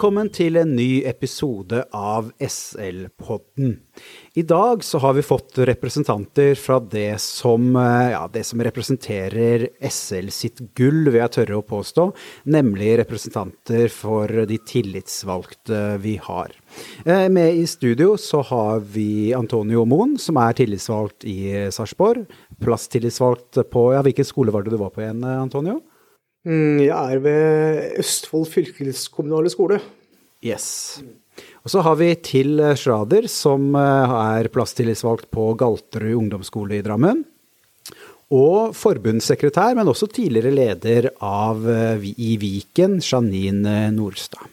Velkommen 0.00 0.30
til 0.32 0.56
en 0.56 0.70
ny 0.72 1.02
episode 1.04 1.82
av 1.92 2.30
SL-podden. 2.40 3.74
I 4.32 4.44
dag 4.48 4.80
så 4.80 4.96
har 5.02 5.12
vi 5.18 5.20
fått 5.20 5.58
representanter 5.68 6.54
fra 6.56 6.78
det 6.80 7.20
som, 7.20 7.76
eh, 7.76 8.12
ja, 8.14 8.22
det 8.32 8.46
som 8.48 8.62
representerer 8.64 9.68
SL 9.84 10.30
sitt 10.32 10.62
gull, 10.74 11.04
vil 11.04 11.20
jeg 11.20 11.34
tørre 11.34 11.58
å 11.60 11.66
påstå, 11.68 12.14
nemlig 12.46 12.96
representanter 13.02 13.92
for 13.92 14.26
de 14.46 14.56
tillitsvalgte 14.56 16.00
vi 16.00 16.16
har. 16.16 16.48
Eh, 17.04 17.28
med 17.28 17.60
i 17.60 17.66
studio 17.66 18.16
så 18.16 18.42
har 18.42 18.80
vi 18.80 19.34
Antonio 19.34 19.84
Moen, 19.84 20.16
som 20.16 20.38
er 20.38 20.54
tillitsvalgt 20.54 21.28
i 21.28 21.68
Sarpsborg. 21.68 22.24
Plasstillitsvalgt 22.58 23.68
på 23.68 23.92
ja, 23.92 24.00
Hvilken 24.00 24.24
skole 24.24 24.50
var 24.50 24.62
det 24.62 24.70
du 24.70 24.78
var 24.78 24.96
på 24.96 25.04
igjen, 25.04 25.22
Antonio? 25.24 25.82
Mm, 26.48 26.80
jeg 26.86 26.96
er 27.14 27.20
ved 27.20 27.98
Østfold 28.00 28.48
fylkeskommunale 28.48 29.50
skole. 29.52 29.80
Yes. 30.40 31.02
Og 31.64 31.72
så 31.72 31.82
har 31.84 31.98
vi 32.00 32.14
Til 32.24 32.62
Schrader, 32.76 33.28
som 33.28 33.74
eh, 33.76 34.14
er 34.38 34.48
plasstillitsvalgt 34.52 35.28
på 35.30 35.52
Galterud 35.60 36.16
ungdomsskole 36.16 36.78
i 36.78 36.84
Drammen. 36.86 37.24
Og 38.30 38.72
forbundssekretær, 38.78 39.74
men 39.74 39.90
også 39.90 40.06
tidligere 40.06 40.54
leder 40.54 41.10
av 41.20 41.66
eh, 41.68 42.08
i 42.16 42.36
Viken, 42.40 43.00
Janine 43.04 43.90
Nordstad. 43.92 44.46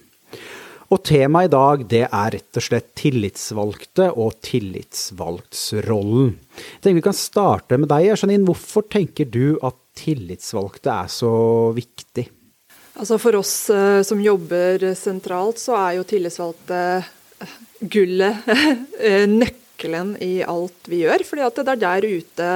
Og 0.87 1.01
temaet 1.03 1.49
i 1.49 1.51
dag 1.51 1.81
det 1.91 2.05
er 2.07 2.31
rett 2.37 2.59
og 2.59 2.63
slett 2.63 2.93
tillitsvalgte 2.95 4.07
og 4.15 4.37
tillitsvalgtsrollen. 4.47 6.31
Jeg 6.57 6.83
tenker 6.83 6.99
Vi 7.01 7.07
kan 7.09 7.17
starte 7.19 7.79
med 7.79 7.91
deg, 7.91 8.11
Janine. 8.13 8.47
Hvorfor 8.47 8.87
tenker 8.87 9.27
du 9.27 9.59
at 9.61 9.75
tillitsvalgte 9.97 10.93
er 10.93 11.11
så 11.11 11.35
viktig? 11.75 12.27
Altså 12.97 13.19
For 13.21 13.37
oss 13.37 13.53
uh, 13.69 14.01
som 14.05 14.21
jobber 14.21 14.89
sentralt, 14.97 15.61
så 15.61 15.77
er 15.77 15.97
jo 15.99 16.07
tillitsvalgte 16.07 16.81
uh, 17.03 17.53
gullet, 17.93 18.47
uh, 18.49 19.25
nøkkelen 19.41 20.15
i 20.25 20.39
alt 20.41 20.89
vi 20.89 21.03
gjør. 21.03 21.21
fordi 21.27 21.45
at 21.45 21.61
det 21.61 21.75
er 21.75 21.83
der 21.83 22.07
ute 22.09 22.49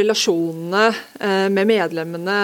relasjonene 0.00 0.88
med 1.54 1.68
medlemmene 1.70 2.38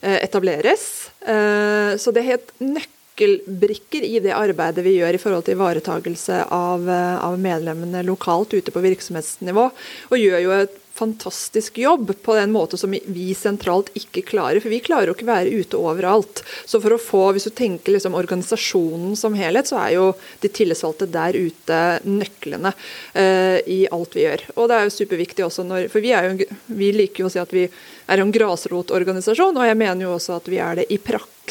etableres. 0.00 0.86
så 1.20 2.14
det 2.16 2.22
er 2.22 2.30
helt 2.30 2.54
nøkkelbrikker 2.64 4.06
i 4.08 4.22
det 4.24 4.32
arbeidet 4.32 4.86
vi 4.86 4.94
gjør 4.96 5.18
i 5.18 5.20
forhold 5.20 5.44
til 5.44 5.58
ivaretakelse 5.58 6.46
av, 6.48 6.88
av 6.88 7.36
medlemmene 7.36 8.00
lokalt 8.08 8.56
ute 8.56 8.72
på 8.72 8.86
virksomhetsnivå. 8.88 9.68
Og 10.08 10.16
gjør 10.16 10.40
jo 10.46 10.56
et 10.62 10.81
fantastisk 10.94 11.78
jobb 11.78 12.12
på 12.22 12.34
den 12.36 12.52
måte 12.52 12.78
som 12.78 12.92
vi 12.92 13.26
sentralt 13.34 13.90
ikke 13.98 14.24
klarer. 14.28 14.60
For 14.60 14.72
vi 14.72 14.82
klarer 14.84 15.10
jo 15.10 15.16
ikke 15.16 15.28
være 15.28 15.52
ute 15.62 15.80
overalt. 15.80 16.42
Så 16.68 16.80
for 16.82 16.94
å 16.94 17.00
få, 17.00 17.22
hvis 17.32 17.48
du 17.48 17.54
tenker 17.56 17.96
liksom 17.96 18.16
organisasjonen 18.18 19.16
som 19.18 19.36
helhet, 19.38 19.70
så 19.70 19.80
er 19.82 19.96
jo 19.96 20.06
de 20.42 20.52
tillitsvalgte 20.52 21.08
der 21.12 21.38
ute 21.38 21.80
nøklene 22.06 22.74
uh, 22.74 23.58
i 23.66 23.82
alt 23.90 24.16
vi 24.18 24.26
gjør. 24.26 24.46
Og 24.56 24.68
det 24.68 24.78
er 24.78 24.88
jo 24.88 24.96
superviktig 24.98 25.46
også 25.46 25.66
når 25.66 25.88
For 25.92 26.04
vi, 26.04 26.12
er 26.16 26.30
jo, 26.30 26.48
vi 26.72 26.92
liker 26.94 27.24
jo 27.24 27.30
å 27.30 27.32
si 27.32 27.40
at 27.42 27.52
vi 27.54 27.66
er 27.66 28.22
en 28.22 28.34
grasrotorganisasjon, 28.34 29.56
og 29.56 29.68
jeg 29.68 29.78
mener 29.78 30.06
jo 30.06 30.16
også 30.16 30.38
at 30.40 30.50
vi 30.52 30.60
er 30.62 30.82
det 30.82 30.90
i 30.92 31.00
praksis 31.02 31.41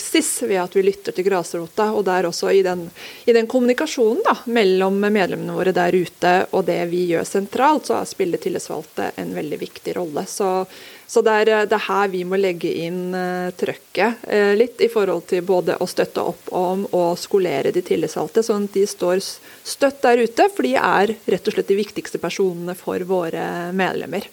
ved 0.41 0.57
at 0.61 0.75
vi 0.75 0.83
lytter 0.83 1.11
til 1.11 1.25
grasrota. 1.25 1.91
Og 1.91 2.05
der 2.05 2.27
også 2.27 2.51
i 2.51 2.61
den, 2.63 2.89
i 3.25 3.33
den 3.33 3.47
kommunikasjonen 3.47 4.23
da, 4.25 4.35
mellom 4.45 4.99
medlemmene 5.01 5.55
våre 5.55 5.73
der 5.75 5.95
ute 5.95 6.33
og 6.51 6.65
det 6.65 6.79
vi 6.91 7.05
gjør 7.11 7.27
sentralt, 7.27 7.87
så 7.87 7.99
spiller 8.05 8.41
tillitsvalgte 8.41 9.11
en 9.21 9.35
veldig 9.35 9.59
viktig 9.59 9.95
rolle. 9.97 10.25
Så, 10.27 10.65
så 11.07 11.21
det, 11.21 11.37
er, 11.43 11.65
det 11.67 11.77
er 11.77 11.87
her 11.89 12.11
vi 12.13 12.23
må 12.23 12.39
legge 12.39 12.71
inn 12.85 13.13
uh, 13.13 13.51
trøkket 13.51 14.25
uh, 14.31 14.53
litt 14.55 14.81
i 14.81 14.89
forhold 14.91 15.27
til 15.31 15.43
både 15.43 15.77
å 15.77 15.87
støtte 15.89 16.23
opp 16.23 16.51
om 16.55 16.87
og 16.91 17.17
skolere 17.19 17.73
de 17.75 17.83
tillitsvalgte, 17.85 18.43
sånn 18.47 18.69
at 18.69 18.77
de 18.77 18.87
står 18.87 19.19
støtt 19.21 20.01
der 20.05 20.23
ute, 20.23 20.47
for 20.55 20.67
de 20.67 20.77
er 20.79 21.15
rett 21.25 21.47
og 21.47 21.57
slett 21.57 21.71
de 21.71 21.81
viktigste 21.83 22.21
personene 22.21 22.77
for 22.79 23.03
våre 23.07 23.71
medlemmer. 23.75 24.29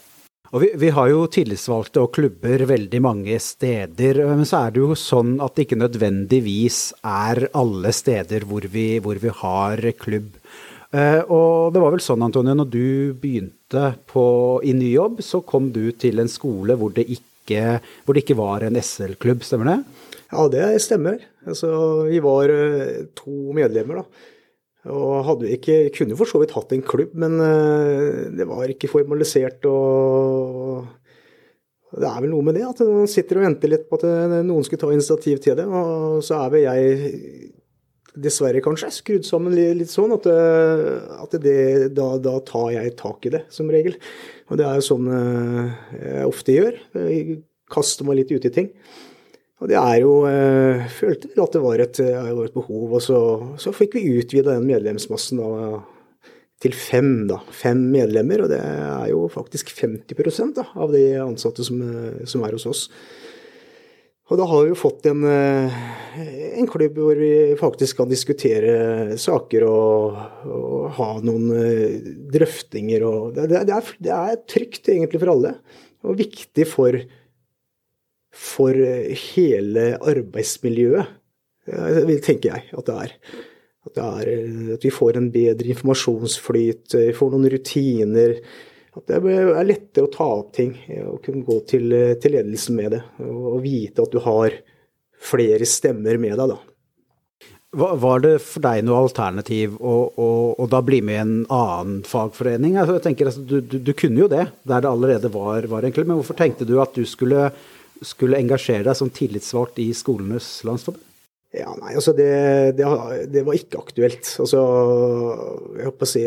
Og 0.48 0.62
vi, 0.62 0.69
vi, 0.81 0.88
har 0.97 1.10
jo 1.10 1.26
tillitsvalgte 1.28 2.00
og 2.00 2.14
klubber 2.16 2.62
veldig 2.70 3.00
mange 3.04 3.36
steder, 3.42 4.22
men 4.31 4.47
så 4.48 4.62
er 4.64 4.72
det 4.72 4.81
jo 4.81 4.97
sånn 4.97 5.34
at 5.44 5.53
det 5.54 5.66
ikke 5.66 5.81
nødvendigvis 5.82 6.78
er 7.04 7.50
alle 7.59 7.92
steder 7.92 8.47
hvor 8.48 8.64
vi, 8.72 8.87
hvor 9.04 9.20
vi 9.20 9.34
har 9.42 9.84
klubb. 10.00 10.31
Uh, 10.88 11.20
og 11.28 11.75
det 11.75 11.82
var 11.82 11.92
vel 11.92 12.00
sånn, 12.00 12.25
Antonio, 12.25 12.54
når 12.56 12.70
du 12.72 12.87
begynte 13.20 13.91
på, 14.08 14.25
i 14.64 14.72
ny 14.72 14.94
jobb, 14.94 15.20
så 15.20 15.42
kom 15.44 15.69
du 15.75 15.91
til 16.00 16.22
en 16.22 16.32
skole 16.32 16.78
hvor 16.81 16.97
det 16.97 17.04
ikke, 17.12 17.82
hvor 18.06 18.16
det 18.16 18.25
ikke 18.25 18.38
var 18.41 18.64
en 18.64 18.81
SL-klubb, 18.81 19.44
stemmer 19.44 19.75
det? 19.75 19.78
Ja, 20.32 20.47
det 20.53 20.64
stemmer. 20.81 21.20
Altså, 21.44 21.69
vi 22.08 22.22
var 22.25 22.48
uh, 22.48 23.04
to 23.20 23.53
medlemmer, 23.56 24.00
da. 24.00 24.25
Og 24.87 25.25
hadde 25.27 25.50
ikke, 25.56 25.81
kunne 25.97 26.16
for 26.19 26.31
så 26.31 26.39
vidt 26.39 26.55
hatt 26.55 26.71
en 26.75 26.84
klubb, 26.87 27.16
men 27.19 27.34
eh, 27.43 28.28
det 28.39 28.47
var 28.47 28.71
ikke 28.71 28.91
formalisert. 28.93 29.66
og 29.66 30.87
Det 31.91 32.06
er 32.06 32.21
vel 32.22 32.31
noe 32.31 32.47
med 32.47 32.55
det, 32.61 32.66
at 32.69 32.83
man 32.87 33.11
sitter 33.11 33.41
og 33.41 33.49
venter 33.49 33.72
litt 33.72 33.88
på 33.88 33.99
at 33.99 34.06
eh, 34.06 34.37
noen 34.47 34.67
skal 34.67 34.81
ta 34.81 34.93
initiativ 34.94 35.43
til 35.43 35.59
det. 35.59 35.67
Og 35.67 36.22
så 36.25 36.38
er 36.38 36.55
vel 36.55 36.67
jeg 36.69 37.50
dessverre 38.19 38.62
kanskje 38.62 38.91
skrudd 38.94 39.27
sammen 39.27 39.55
litt 39.55 39.91
sånn 39.91 40.15
at, 40.15 40.31
eh, 40.31 40.94
at 41.27 41.37
det, 41.43 41.59
da, 41.99 42.12
da, 42.22 42.38
tar 42.47 42.71
jeg 42.78 42.94
tak 43.03 43.27
i 43.27 43.34
det, 43.34 43.44
som 43.55 43.75
regel. 43.75 43.99
Og 44.49 44.62
det 44.62 44.67
er 44.69 44.78
jo 44.78 44.88
sånn 44.93 45.11
jeg 45.11 46.31
ofte 46.31 46.55
gjør. 46.55 46.81
Jeg 47.03 47.43
kaster 47.69 48.06
meg 48.06 48.22
litt 48.22 48.33
ut 48.33 48.47
i 48.47 48.55
ting. 48.55 48.72
Og 49.58 49.70
det 49.70 49.78
er 49.78 50.00
jo 50.04 50.14
øh, 50.28 50.88
Følte 50.94 51.30
vi 51.32 51.42
at 51.42 51.54
det 51.54 51.62
var 51.62 51.82
et, 51.82 52.00
eh, 52.02 52.32
var 52.36 52.46
et 52.46 52.54
behov. 52.54 52.92
Og 52.94 53.02
så, 53.02 53.20
så 53.58 53.74
fikk 53.74 53.98
vi 53.98 54.19
utvida 54.20 54.54
den 54.54 54.69
medlemsmassen 54.69 55.41
da, 55.42 55.80
til 56.62 56.74
fem, 56.78 57.26
da. 57.30 57.41
Fem 57.54 57.80
medlemmer. 57.94 58.44
Og 58.44 58.52
det 58.52 58.60
er 58.62 59.08
jo 59.10 59.26
faktisk 59.32 59.74
50 59.74 60.54
da, 60.58 60.69
av 60.78 60.94
de 60.94 61.02
ansatte 61.24 61.66
som, 61.66 61.82
eh, 61.82 62.22
som, 62.30 62.46
er 62.46 62.54
hos 62.54 62.69
oss. 62.70 62.86
Og 64.28 64.36
da 64.36 64.44
har 64.44 64.66
vi 64.66 64.74
jo 64.74 64.76
fått 64.76 65.06
en, 65.08 65.22
en 65.24 66.66
klubb 66.69 66.98
hvor 67.00 67.16
vi 67.16 67.56
faktisk 67.56 68.02
kan 68.02 68.10
diskutere 68.10 69.16
saker 69.16 69.64
og, 69.64 70.19
og 70.44 70.82
ha 70.98 71.06
noen 71.25 71.46
drøftinger. 72.28 73.06
Og 73.08 73.38
det, 73.38 73.46
det, 73.48 73.72
er, 73.72 73.88
det 74.04 74.12
er 74.12 74.42
trygt 74.44 74.92
egentlig 74.92 75.22
for 75.22 75.32
alle, 75.32 75.54
og 76.04 76.20
viktig 76.20 76.69
for 76.69 77.00
for 78.38 78.76
hele 79.34 79.91
arbeidsmiljøet, 79.99 81.15
tenker 82.25 82.53
jeg 82.53 82.66
at 82.78 82.88
det 82.88 82.97
er. 83.04 83.15
At, 83.88 83.94
det 83.97 84.06
er, 84.06 84.31
at 84.76 84.84
vi 84.84 84.93
får 84.93 85.19
en 85.19 85.28
bedre 85.32 85.72
informasjonsflyt, 85.75 86.97
vi 86.97 87.16
får 87.16 87.34
noen 87.34 87.50
rutiner. 87.53 88.38
At 88.99 89.10
det 89.10 89.21
er 89.34 89.66
lettere 89.66 90.09
å 90.09 90.12
ta 90.12 90.26
opp 90.41 90.53
ting 90.56 90.75
og 91.04 91.21
kunne 91.25 91.44
gå 91.47 91.60
til, 91.71 91.93
til 92.21 92.34
ledelsen 92.37 92.78
med 92.78 92.97
det. 92.97 93.03
Og 93.26 93.60
vite 93.65 94.04
at 94.04 94.15
du 94.15 94.21
har 94.25 94.56
flere 95.19 95.66
stemmer 95.69 96.19
med 96.20 96.37
deg, 96.38 96.55
da. 96.55 96.59
Var 97.78 98.22
det 98.25 98.38
for 98.41 98.65
deg 98.65 98.84
noe 98.87 99.03
alternativ 99.05 99.75
å 99.84 100.66
da 100.72 100.78
bli 100.81 101.03
med 101.05 101.19
i 101.19 101.20
en 101.20 101.34
annen 101.53 101.99
fagforening? 102.09 102.78
Altså, 102.81 102.97
jeg 102.97 103.05
tenker, 103.05 103.28
altså, 103.28 103.43
du, 103.44 103.59
du, 103.60 103.76
du, 103.84 103.93
kunne 103.93 104.22
jo 104.22 104.28
det, 104.32 104.47
der 104.65 104.84
det 104.84 104.88
allerede 104.88 105.31
var, 105.34 105.69
var 105.69 105.84
egentlig. 105.84 106.06
Men 106.09 106.16
hvorfor 106.16 106.38
tenkte 106.38 106.65
du 106.69 106.78
at 106.81 106.97
du 106.97 107.05
skulle 107.09 107.50
skulle 108.06 108.41
engasjere 108.41 108.86
deg 108.86 108.98
som 108.98 109.10
tillitsvalgt 109.12 109.81
i 109.82 109.91
Skolenes 109.97 110.48
landsforbund? 110.66 111.04
Ja, 111.56 111.70
nei, 111.81 111.94
altså 111.97 112.12
det, 112.12 112.28
det, 112.76 112.88
det, 113.32 113.42
var 113.47 113.56
ikke 113.56 113.81
aktuelt. 113.81 114.28
Altså, 114.42 114.60
jeg 115.78 115.88
håper 115.88 116.04
å 116.04 116.10
si 116.10 116.25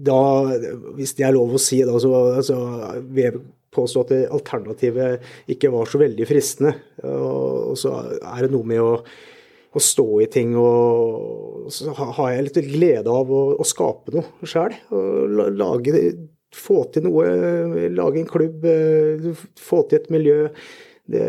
da, 0.00 0.18
Hvis 0.98 1.14
det 1.16 1.24
er 1.26 1.34
lov 1.34 1.56
å 1.56 1.60
si, 1.60 1.80
da, 1.84 1.96
så 2.00 2.12
altså, 2.36 2.58
vil 3.08 3.26
jeg 3.26 3.40
påstå 3.72 4.04
at 4.04 4.14
alternativet 4.34 5.26
ikke 5.50 5.72
var 5.72 5.88
så 5.88 6.00
veldig 6.02 6.28
fristende. 6.28 6.74
Og, 7.06 7.72
og 7.72 7.80
så 7.80 7.94
er 8.18 8.44
det 8.44 8.52
noe 8.52 8.68
med 8.68 8.82
å, 8.84 8.92
å 9.00 9.82
stå 9.84 10.08
i 10.24 10.28
ting, 10.32 10.52
og 10.60 11.70
så 11.72 11.94
har 11.96 12.34
jeg 12.34 12.48
litt 12.48 12.60
glede 12.68 13.14
av 13.14 13.32
å, 13.32 13.42
å 13.56 13.66
skape 13.66 14.16
noe 14.16 14.50
sjøl. 14.50 14.76
Lage 15.56 15.96
få 16.56 16.84
til 16.92 17.06
noe, 17.06 17.26
lage 17.94 18.20
en 18.20 18.28
klubb, 18.28 18.64
eh, 18.66 19.44
få 19.58 19.84
til 19.88 20.00
et 20.00 20.10
miljø. 20.12 20.38
Det, 21.10 21.26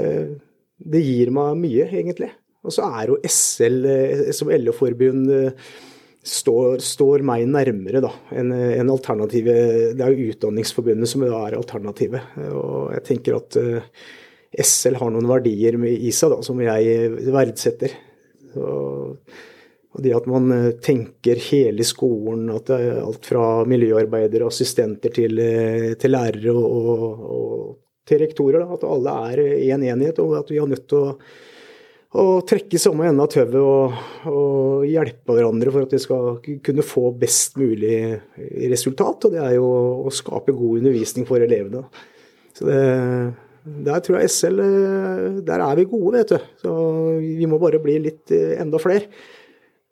det 0.81 1.03
gir 1.05 1.31
meg 1.35 1.59
mye, 1.61 1.87
egentlig. 1.89 2.31
Og 2.65 2.73
så 2.75 2.87
er 2.99 3.11
jo 3.11 3.19
SL 3.25 3.87
eh, 3.89 4.25
som 4.37 4.51
LO-forbund 4.53 5.29
eh, 5.35 5.69
står, 6.21 6.81
står, 6.85 7.25
meg 7.25 7.47
nærmere 7.49 8.01
da, 8.03 8.11
enn 8.37 8.53
en 8.53 8.93
alternativet. 8.93 9.93
Det 9.97 10.05
er 10.05 10.13
jo 10.13 10.33
Utdanningsforbundet 10.33 11.09
som 11.09 11.25
da 11.25 11.45
er 11.47 11.57
alternativet. 11.57 12.35
Og 12.53 12.91
jeg 12.95 13.05
tenker 13.07 13.39
at 13.39 13.57
SL 14.61 14.99
har 14.99 15.13
noen 15.13 15.29
verdier 15.29 15.79
i 15.89 16.11
seg 16.13 16.35
da, 16.35 16.41
som 16.45 16.61
jeg 16.61 17.31
verdsetter. 17.33 17.97
Og 18.59 19.17
og 19.91 20.03
det 20.05 20.13
at 20.15 20.27
man 20.31 20.51
eh, 20.55 20.71
tenker 20.83 21.39
hele 21.49 21.83
skolen, 21.87 22.47
at 22.53 22.69
det 22.69 22.79
er 22.79 22.99
alt 23.03 23.27
fra 23.27 23.45
miljøarbeidere, 23.67 24.47
og 24.47 24.53
assistenter 24.53 25.11
til, 25.15 25.39
eh, 25.43 25.91
til 25.99 26.15
lærere 26.15 26.55
og, 26.55 27.23
og, 27.27 27.63
til 28.07 28.21
rektorer, 28.23 28.63
da, 28.63 28.77
at 28.77 28.85
alle 28.87 29.15
er 29.29 29.41
i 29.59 29.71
en 29.75 29.83
enighet, 29.85 30.19
og 30.23 30.39
at 30.39 30.51
vi 30.51 30.59
er 30.59 30.69
nødt 30.71 30.87
til 30.89 31.03
å, 31.03 31.17
å 32.17 32.23
trekke 32.47 32.79
samme 32.81 33.05
ende 33.07 33.23
av 33.23 33.29
tauet 33.31 33.57
og, 33.59 33.99
og, 34.31 34.87
hjelpe 34.87 35.35
hverandre 35.35 35.75
for 35.75 35.85
at 35.85 35.93
vi 35.95 35.99
skal 36.01 36.39
kunne 36.65 36.87
få 36.87 37.11
best 37.19 37.59
mulig 37.61 37.99
resultat. 38.71 39.27
Og 39.27 39.35
det 39.35 39.43
er 39.43 39.53
jo 39.59 39.69
å 40.07 40.11
skape 40.11 40.55
god 40.55 40.81
undervisning 40.81 41.27
for 41.29 41.43
elevene. 41.43 41.83
Så 42.57 42.67
det, 42.67 42.81
der 43.85 44.01
tror 44.03 44.17
jeg 44.19 44.33
SL 44.33 44.59
Der 45.47 45.63
er 45.63 45.77
vi 45.77 45.85
gode, 45.87 46.17
vet 46.17 46.33
du. 46.33 46.49
Så 46.65 46.73
vi 47.21 47.47
må 47.47 47.61
bare 47.61 47.79
bli 47.83 47.99
litt 48.09 48.33
enda 48.33 48.81
flere. 48.81 49.05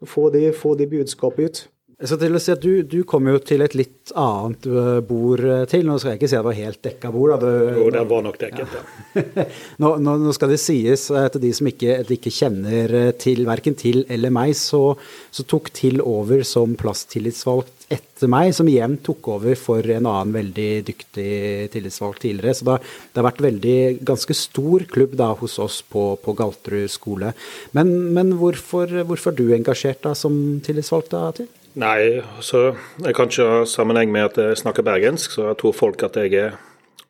Få 0.08 0.30
de, 0.32 0.50
få 0.56 0.76
de 0.80 0.88
budskapet 0.88 1.46
ut. 1.46 1.68
Jeg 2.00 2.08
skal 2.08 2.20
til 2.22 2.38
å 2.38 2.40
si 2.40 2.52
at 2.54 2.62
Du, 2.64 2.74
du 2.88 3.00
kom 3.04 3.28
jo 3.28 3.40
til 3.44 3.60
et 3.66 3.74
litt 3.76 4.14
annet 4.16 4.68
bord 5.08 5.42
til. 5.68 5.84
Nå 5.84 5.98
skal 6.00 6.14
jeg 6.14 6.22
ikke 6.22 6.30
si 6.32 6.38
at 6.38 6.46
det 6.46 6.48
var 6.48 6.60
helt 6.62 6.82
dekka 6.86 7.12
bord. 7.12 7.34
Da. 7.34 7.40
Det, 7.44 7.74
jo, 7.76 7.90
det 7.92 8.04
var 8.08 8.24
nok 8.24 8.38
dekket, 8.40 8.78
ja. 8.78 9.26
nå, 9.84 9.92
nå, 10.00 10.14
nå, 10.24 10.36
skal 10.38 10.54
det 10.54 10.62
sies 10.64 11.10
at 11.12 11.36
til 11.36 11.44
de 11.44 11.52
som 11.58 11.68
ikke, 11.68 11.98
ikke 12.16 12.32
kjenner 12.32 12.96
til 13.20 13.44
verken 13.50 13.76
til 13.80 14.06
eller 14.08 14.32
meg, 14.32 14.56
så, 14.56 14.94
så 15.32 15.44
tok 15.44 15.74
Til 15.76 16.00
over 16.02 16.46
som 16.48 16.72
plasstillitsvalgt 16.80 17.79
etter 17.90 18.30
meg, 18.30 18.52
som 18.54 18.68
igjen 18.70 18.98
tok 19.06 19.32
over 19.36 19.58
for 19.58 19.86
en 19.86 20.08
annen 20.10 20.34
veldig 20.36 20.70
dyktig 20.88 21.70
tillitsvalgt 21.74 22.24
tidligere. 22.26 22.56
Så 22.58 22.68
det, 22.68 22.76
det 23.10 23.22
har 23.22 23.28
vært 23.30 23.44
veldig 23.46 23.78
ganske 24.08 24.36
stor 24.38 24.86
klubb 24.92 25.16
da 25.20 25.32
hos 25.40 25.58
oss 25.62 25.80
på, 25.82 26.12
på 26.22 26.36
Galterud 26.38 26.92
skole. 26.94 27.34
Men, 27.78 27.94
men 28.16 28.36
hvorfor, 28.40 28.94
hvorfor 29.10 29.34
er 29.34 29.40
du 29.40 29.56
engasjert 29.56 30.04
da 30.06 30.14
som 30.18 30.36
tillitsvalgt 30.66 31.14
da, 31.16 31.24
til? 31.40 31.50
Nei, 31.80 32.20
så 32.46 32.72
jeg 33.02 33.16
kan 33.16 33.30
ikke 33.30 33.50
ha 33.50 33.60
sammenheng 33.70 34.14
med 34.14 34.32
at 34.32 34.40
jeg 34.42 34.62
snakker 34.64 34.86
bergensk, 34.86 35.36
så 35.36 35.52
jeg 35.52 35.60
tror 35.62 35.78
folk 35.78 36.06
at 36.06 36.18
jeg 36.20 36.54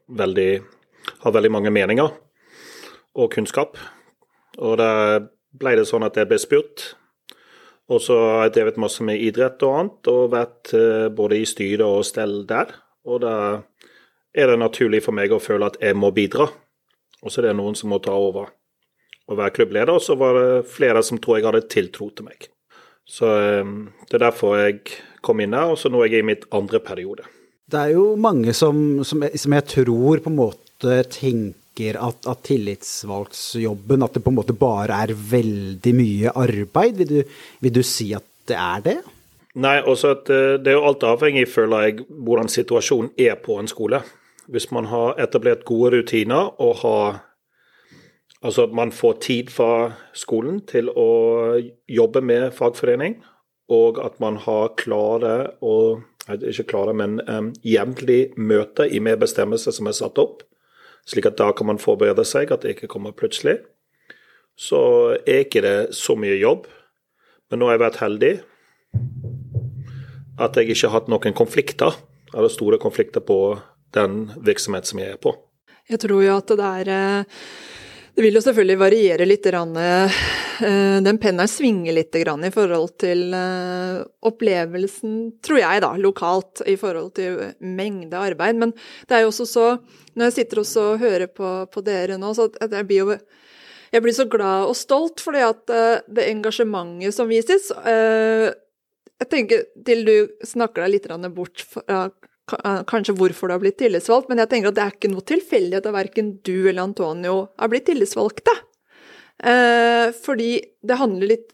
veldig, 0.09 0.49
har 1.23 1.35
veldig 1.35 1.53
mange 1.55 1.73
meninger 1.73 2.11
og 3.19 3.31
kunnskap. 3.33 3.79
Og 4.59 4.77
da 4.79 4.91
ble 5.59 5.75
det 5.79 5.87
sånn 5.89 6.05
at 6.05 6.17
jeg 6.19 6.29
ble 6.29 6.39
spurt. 6.41 6.93
Og 7.89 8.01
så 8.06 8.15
har 8.19 8.44
jeg 8.47 8.56
drevet 8.59 8.81
masse 8.81 9.03
med 9.06 9.21
idrett 9.21 9.63
og 9.65 9.75
annet, 9.80 10.12
og 10.12 10.33
vært 10.36 10.74
eh, 10.77 11.07
både 11.13 11.39
i 11.41 11.47
styre 11.50 11.88
og 11.89 12.06
stell 12.06 12.44
der. 12.50 12.75
Og 13.09 13.24
da 13.24 13.33
er 14.36 14.51
det 14.51 14.59
naturlig 14.62 15.01
for 15.06 15.18
meg 15.18 15.33
å 15.33 15.41
føle 15.41 15.71
at 15.71 15.80
jeg 15.81 15.97
må 15.97 16.12
bidra. 16.13 16.45
Og 17.19 17.33
så 17.33 17.41
er 17.41 17.50
det 17.50 17.57
noen 17.57 17.77
som 17.77 17.89
må 17.91 18.00
ta 18.03 18.13
over 18.13 18.51
og 19.30 19.38
være 19.38 19.56
klubbleder. 19.57 19.94
Og 19.95 20.03
så 20.06 20.18
var 20.19 20.38
det 20.38 20.69
flere 20.69 21.01
som 21.06 21.19
tror 21.21 21.39
jeg 21.39 21.50
hadde 21.50 21.65
tiltro 21.71 22.09
til 22.13 22.30
meg. 22.30 22.50
Så 23.09 23.25
ehm, 23.25 23.89
det 24.06 24.19
er 24.19 24.27
derfor 24.27 24.57
jeg 24.59 24.81
kom 25.25 25.42
inn 25.42 25.56
her, 25.57 25.74
og 25.74 25.80
så 25.81 25.89
nå 25.89 26.03
er 26.03 26.13
jeg 26.13 26.24
i 26.24 26.30
mitt 26.30 26.45
andre 26.56 26.81
periode. 26.83 27.25
Det 27.69 27.80
er 27.80 27.95
jo 27.97 28.13
mange 28.18 28.53
som, 28.57 29.01
som, 29.06 29.25
jeg, 29.25 29.42
som 29.42 29.53
jeg 29.53 29.65
tror 29.69 30.21
på 30.24 30.31
en 30.31 30.39
måte 30.39 31.01
tenker 31.13 31.57
at, 31.99 32.27
at, 32.27 32.41
tillitsvalgsjobben 32.45 34.03
At 34.03 34.17
det 34.17 34.23
på 34.25 34.33
en 34.33 34.39
måte 34.39 34.55
bare 34.57 34.97
er 35.05 35.13
veldig 35.13 35.93
mye 35.95 36.33
arbeid. 36.35 36.99
Vil 36.99 37.13
du, 37.13 37.37
vil 37.63 37.73
du 37.73 37.81
si 37.85 38.11
at 38.17 38.25
det 38.49 38.57
er 38.57 38.83
det? 38.85 38.97
Nei, 39.59 39.79
også 39.81 40.13
at 40.15 40.29
eh, 40.33 40.57
det 40.61 40.71
er 40.71 40.77
jo 40.77 40.85
alt 40.89 41.05
avhengig, 41.05 41.47
føler 41.49 41.87
jeg, 41.87 42.05
hvordan 42.09 42.51
situasjonen 42.51 43.11
er 43.17 43.39
på 43.41 43.57
en 43.59 43.69
skole. 43.69 44.01
Hvis 44.49 44.69
man 44.73 44.89
har 44.89 45.19
etablert 45.21 45.65
gode 45.65 45.97
rutiner 45.97 46.53
og 46.61 46.79
har 46.83 47.25
Altså 48.39 48.63
at 48.69 48.71
man 48.71 48.93
får 48.95 49.17
tid 49.19 49.49
fra 49.51 49.91
skolen 50.15 50.61
til 50.63 50.87
å 50.95 51.59
jobbe 51.91 52.21
med 52.23 52.53
fagforening, 52.55 53.17
og 53.67 53.99
at 53.99 54.15
man 54.23 54.37
har 54.39 54.77
klare 54.79 55.33
og 55.59 56.05
ikke 56.29 56.69
klare, 56.69 56.93
men 56.93 57.19
um, 57.27 57.49
jevnlig 57.65 58.37
møte 58.37 58.87
i 58.87 59.01
medbestemmelse 59.03 59.73
som 59.75 59.89
er 59.91 59.97
satt 59.97 60.21
opp, 60.21 60.45
slik 61.09 61.27
at 61.29 61.39
da 61.39 61.50
kan 61.56 61.69
man 61.69 61.81
forberede 61.81 62.25
seg, 62.27 62.51
at 62.53 62.63
det 62.63 62.75
ikke 62.75 62.91
kommer 62.91 63.15
plutselig. 63.15 63.57
Så 64.59 64.79
er 65.23 65.45
ikke 65.45 65.63
det 65.65 65.77
så 65.97 66.15
mye 66.19 66.38
jobb, 66.38 66.67
men 67.50 67.61
nå 67.61 67.69
har 67.69 67.77
jeg 67.77 67.85
vært 67.88 68.01
heldig 68.03 68.33
at 70.39 70.56
jeg 70.56 70.71
ikke 70.71 70.88
har 70.88 70.95
hatt 71.00 71.09
noen 71.11 71.35
konflikter, 71.35 71.95
eller 72.31 72.51
store 72.51 72.79
konflikter 72.79 73.23
på 73.25 73.57
den 73.95 74.29
virksomheten 74.45 74.91
som 74.91 75.01
jeg 75.01 75.15
er 75.15 75.21
på. 75.21 75.33
Jeg 75.89 76.00
tror 76.03 76.21
jo 76.21 76.35
at 76.38 76.51
det 76.53 76.69
er 76.83 76.91
eh, 76.94 77.44
det 78.19 78.25
vil 78.25 78.36
jo 78.36 78.42
selvfølgelig 78.44 78.75
variere 78.81 79.25
litt. 79.30 79.45
Eh, 79.48 80.16
den 81.06 81.19
pennen 81.24 81.48
svinger 81.48 81.95
litt 81.95 82.18
i 82.19 82.51
forhold 82.51 82.98
til 83.00 83.21
eh, 83.31 84.01
opplevelsen, 84.27 85.13
tror 85.39 85.60
jeg, 85.62 85.83
da, 85.86 85.94
lokalt, 85.95 86.60
i 86.68 86.75
forhold 86.75 87.13
til 87.16 87.38
mengde 87.63 88.19
arbeid. 88.19 88.60
Men 88.60 88.74
det 89.07 89.16
er 89.16 89.24
jo 89.24 89.31
også 89.31 89.48
så 89.48 89.68
Når 90.19 90.25
jeg 90.25 90.36
sitter 90.36 90.60
og 90.60 90.68
hører 91.00 91.27
på, 91.31 91.50
på, 91.71 91.81
dere 91.86 92.18
nå, 92.19 92.33
så 92.36 92.50
jeg 92.60 92.88
blir 92.89 93.06
jo 93.06 93.18
jeg 93.94 94.04
blir 94.04 94.13
så 94.13 94.27
glad 94.27 94.68
og 94.68 94.75
stolt 94.75 95.24
at 95.39 95.71
eh, 95.71 96.04
det 96.12 96.27
engasjementet 96.27 97.16
som 97.16 97.31
vises 97.31 97.71
Jeg 97.71 99.30
tenker 99.31 99.63
til 99.86 100.04
du 100.04 100.16
snakker 100.44 100.83
deg 100.83 100.98
litt 100.98 101.31
bort 101.31 101.63
fra 101.63 102.10
kanskje 102.89 103.15
hvorfor 103.19 103.49
du 103.49 103.55
har 103.55 103.61
blitt 103.63 103.77
tillitsvalgt, 103.81 104.29
men 104.29 104.41
jeg 104.41 104.51
tenker 104.51 104.71
at 104.71 104.77
det 104.77 104.85
er 104.85 104.97
ikke 104.97 105.11
noe 105.13 105.27
tilfeldighet 105.27 105.89
at 105.89 105.95
verken 105.95 106.33
du 106.47 106.55
eller 106.69 106.83
Antonio 106.85 107.37
har 107.59 107.71
blitt 107.71 107.87
tillitsvalgte. 107.89 108.55
Eh, 109.39 110.09
fordi 110.25 110.51
det 110.83 110.99
handler 110.99 111.33
litt 111.35 111.47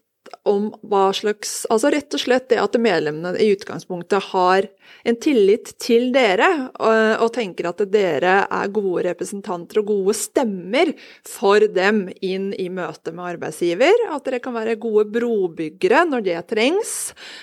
om 0.43 0.67
hva 0.85 1.09
slags 1.13 1.65
Altså 1.69 1.91
rett 1.93 2.13
og 2.15 2.21
slett 2.21 2.47
det 2.51 2.59
at 2.61 2.77
medlemmene 2.81 3.37
i 3.41 3.51
utgangspunktet 3.53 4.31
har 4.31 4.67
en 5.05 5.17
tillit 5.21 5.71
til 5.81 6.11
dere, 6.13 6.47
og, 6.77 7.27
tenker 7.35 7.69
at 7.69 7.81
dere 7.91 8.35
er 8.43 8.71
gode 8.73 9.05
representanter 9.07 9.81
og 9.81 9.89
gode 9.89 10.15
stemmer 10.17 10.91
for 11.25 11.65
dem 11.73 12.05
inn 12.25 12.51
i 12.57 12.67
møte 12.73 13.13
med 13.13 13.35
arbeidsgiver. 13.35 14.05
At 14.13 14.25
dere 14.27 14.41
kan 14.43 14.55
være 14.55 14.77
gode 14.81 15.07
brobyggere 15.13 16.05
når 16.09 16.25
det 16.25 16.37
trengs. 16.53 16.93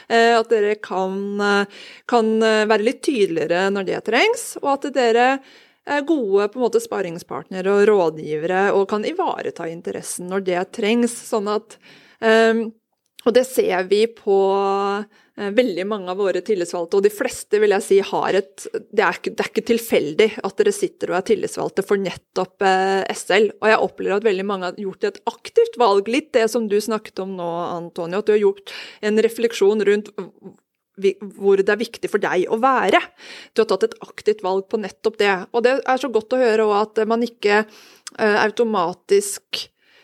Eh, 0.09 0.33
at 0.39 0.51
dere 0.51 0.77
kan, 0.83 1.19
kan 2.11 2.33
være 2.43 2.87
litt 2.87 3.03
tydeligere 3.07 3.69
når 3.75 3.91
det 3.91 4.01
trengs, 4.09 4.47
og 4.63 4.73
at 4.77 4.89
dere 4.95 5.29
er 5.85 6.07
gode 6.07 6.47
på 6.49 6.59
en 6.59 6.65
måte 6.65 6.83
sparingspartnere 6.83 7.73
og 7.73 7.89
rådgivere 7.91 8.69
og 8.77 8.87
kan 8.91 9.07
ivareta 9.07 9.67
interessen 9.71 10.31
når 10.31 10.47
det 10.47 10.63
trengs. 10.77 11.15
Sånn 11.31 11.51
at 11.51 11.77
og 13.23 13.35
det 13.37 13.45
ser 13.47 13.85
vi 13.91 14.01
på 14.11 14.37
eh, 14.99 15.51
veldig 15.55 15.85
mange 15.87 16.11
av 16.11 16.19
våre 16.19 16.43
tillitsvalgte, 16.45 16.99
og 16.99 17.07
de 17.07 17.13
fleste 17.15 17.61
vil 17.63 17.75
jeg 17.77 17.87
si 17.87 17.99
har 18.09 18.39
et 18.39 18.65
Det 18.73 19.05
er 19.05 19.19
ikke, 19.19 19.35
det 19.37 19.45
er 19.45 19.51
ikke 19.53 19.69
tilfeldig 19.71 20.29
at 20.43 20.59
dere 20.59 20.75
sitter 20.75 21.13
og 21.13 21.19
er 21.21 21.29
tillitsvalgte 21.31 21.85
for 21.87 22.03
nettopp 22.03 22.67
eh, 22.67 23.05
SL. 23.15 23.53
Og 23.61 23.71
jeg 23.71 23.85
opplever 23.87 24.19
at 24.19 24.27
veldig 24.27 24.49
mange 24.49 24.71
har 24.71 24.83
gjort 24.83 25.07
et 25.07 25.23
aktivt 25.31 25.79
valg, 25.81 26.11
litt 26.11 26.33
det 26.35 26.49
som 26.51 26.67
du 26.71 26.79
snakket 26.83 27.23
om 27.23 27.37
nå, 27.39 27.49
Antonio, 27.77 28.23
at 28.23 28.31
du 28.31 28.35
har 28.35 28.43
gjort 28.43 28.75
en 29.07 29.23
refleksjon 29.29 29.87
rundt 29.87 30.13
hvor 31.41 31.57
det 31.57 31.73
er 31.73 31.81
viktig 31.81 32.11
for 32.11 32.21
deg 32.21 32.51
å 32.53 32.59
være. 32.61 33.01
Du 33.55 33.63
har 33.63 33.69
tatt 33.71 33.87
et 33.87 33.99
aktivt 34.05 34.43
valg 34.45 34.67
på 34.69 34.81
nettopp 34.83 35.17
det. 35.23 35.31
Og 35.57 35.65
det 35.65 35.79
er 35.81 36.01
så 36.03 36.11
godt 36.13 36.35
å 36.37 36.43
høre 36.43 36.67
òg 36.69 36.75
at 36.83 37.05
man 37.09 37.25
ikke 37.25 37.63
eh, 37.63 38.39
automatisk 38.43 39.63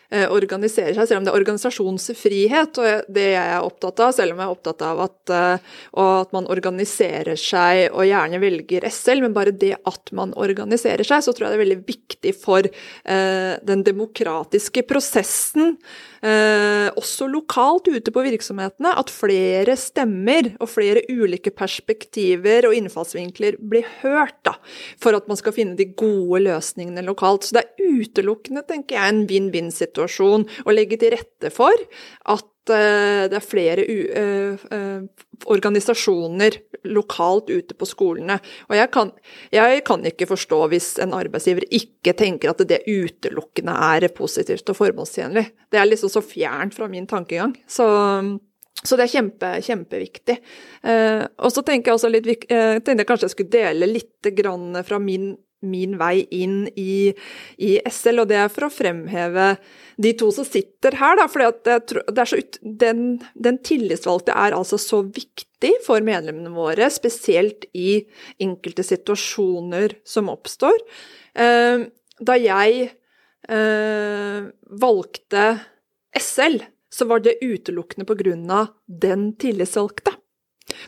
Eh, 0.09 0.25
organisere 0.33 0.95
seg, 0.97 1.05
selv 1.05 1.19
om 1.19 1.25
det 1.27 1.29
er 1.29 1.37
organisasjonsfrihet, 1.37 2.79
og 2.81 3.11
det 3.13 3.25
jeg 3.27 3.49
er 3.53 3.61
opptatt 3.61 3.99
av, 4.01 4.13
selv 4.17 4.33
om 4.33 4.39
jeg 4.41 4.47
er 4.47 4.53
opptatt 4.55 4.81
av 4.81 5.01
at, 5.03 5.33
eh, 5.35 5.75
at 6.01 6.33
man 6.33 6.49
organiserer 6.49 7.37
seg 7.37 7.91
og 7.91 8.07
gjerne 8.09 8.39
velger 8.41 8.87
SL, 8.89 9.21
men 9.21 9.35
bare 9.37 9.53
det 9.53 9.75
at 9.77 10.09
man 10.17 10.33
organiserer 10.33 11.05
seg, 11.05 11.21
så 11.21 11.29
tror 11.29 11.45
jeg 11.45 11.53
det 11.53 11.59
er 11.59 11.65
veldig 11.65 11.81
viktig 11.91 12.33
for 12.41 12.65
eh, 12.65 13.53
den 13.61 13.85
demokratiske 13.85 14.81
prosessen 14.89 15.77
eh, 16.25 16.89
også 16.99 17.27
lokalt 17.31 17.89
ute 17.89 18.13
på 18.13 18.23
virksomhetene, 18.25 18.93
at 18.99 19.13
flere 19.13 19.75
stemmer 19.79 20.51
og 20.59 20.71
flere 20.71 21.03
ulike 21.09 21.53
perspektiver 21.55 22.69
og 22.69 22.77
innfallsvinkler 22.77 23.59
blir 23.59 23.87
hørt, 24.03 24.37
da, 24.47 24.55
for 25.01 25.17
at 25.17 25.29
man 25.31 25.39
skal 25.39 25.55
finne 25.55 25.77
de 25.79 25.89
gode 25.99 26.43
løsningene 26.47 27.05
lokalt. 27.07 27.47
Så 27.47 27.59
det 27.59 27.65
er 27.65 27.99
utelukkende, 27.99 28.65
tenker 28.67 28.99
jeg, 28.99 29.15
en 29.15 29.25
vinn-vinn-situasjon 29.29 30.47
å 30.65 30.75
legge 30.75 30.99
til 31.01 31.15
rette 31.15 31.53
for 31.53 31.75
at 32.29 32.47
det 33.31 33.37
er 33.37 33.45
flere 33.45 33.85
uh, 33.85 34.65
uh, 34.73 35.25
organisasjoner 35.49 36.59
lokalt 36.89 37.49
ute 37.49 37.75
på 37.75 37.87
skolene. 37.87 38.37
Og 38.69 38.75
jeg 38.77 38.91
kan, 38.93 39.11
jeg 39.53 39.81
kan, 39.87 40.05
ikke 40.07 40.29
forstå 40.29 40.59
hvis 40.71 40.91
en 41.03 41.15
arbeidsgiver 41.17 41.65
ikke 41.75 42.15
tenker 42.17 42.53
at 42.53 42.63
det 42.69 42.83
utelukkende 42.87 43.73
er 43.73 44.07
positivt 44.15 44.69
og 44.71 44.79
formålstjenlig. 44.79 45.45
Det 45.71 45.79
er 45.81 45.89
liksom 45.89 46.11
så 46.13 46.23
fjernt 46.23 46.77
fra 46.77 46.87
min 46.91 47.07
tankegang. 47.09 47.55
Så, 47.67 47.87
så 48.79 48.99
det 48.99 49.05
er 49.05 49.13
kjempe, 49.17 49.51
kjempeviktig. 49.65 50.39
Og 51.43 51.51
så 51.51 51.65
tenker 51.67 51.97
jeg 51.99 52.15
litt 52.15 52.47
jeg 52.47 52.79
tenkte 52.79 53.03
jeg 53.03 53.09
kanskje 53.11 53.27
jeg 53.27 53.35
skulle 53.35 53.57
dele 53.57 53.91
litt 53.91 54.31
fra 54.87 55.03
min 55.03 55.33
min 55.65 55.97
vei 55.99 56.23
inn 56.35 56.63
i, 56.79 57.11
i, 57.57 57.71
SL, 57.89 58.23
og 58.23 58.29
det 58.31 58.37
er 58.39 58.51
for 58.53 58.67
å 58.67 58.71
fremheve 58.73 59.51
de 59.99 60.13
to 60.19 60.29
som 60.35 60.47
sitter 60.47 60.95
her, 60.99 61.19
da, 61.19 61.27
for 61.31 61.43
den, 62.61 63.03
den 63.35 63.59
tillitsvalgte 63.67 64.35
er 64.35 64.55
altså 64.55 64.79
så 64.79 65.01
viktig 65.03 65.73
for 65.85 66.03
medlemmene 66.05 66.53
våre, 66.55 66.87
spesielt 66.93 67.67
i 67.75 68.01
enkelte 68.39 68.85
situasjoner 68.87 69.97
som 70.07 70.31
oppstår. 70.31 70.79
Eh, 71.35 71.87
da 72.19 72.37
jeg 72.39 72.89
eh, 73.49 74.39
valgte 74.85 75.45
SL, 76.15 76.61
så 76.89 77.05
var 77.05 77.21
det 77.23 77.39
utelukkende 77.43 78.07
på 78.07 78.17
grunn 78.19 78.47
av 78.51 78.73
den 78.87 79.33
tillitsvalgte. 79.39 80.15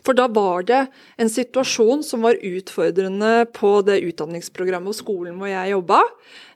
For 0.06 0.16
da 0.18 0.28
var 0.32 0.66
det 0.68 0.80
en 1.20 1.30
situasjon 1.32 2.02
som 2.06 2.24
var 2.26 2.40
utfordrende 2.42 3.46
på 3.54 3.74
det 3.86 4.00
utdanningsprogrammet 4.08 4.94
og 4.94 4.98
skolen 4.98 5.38
hvor 5.40 5.50
jeg 5.50 5.74
jobba, 5.74 6.00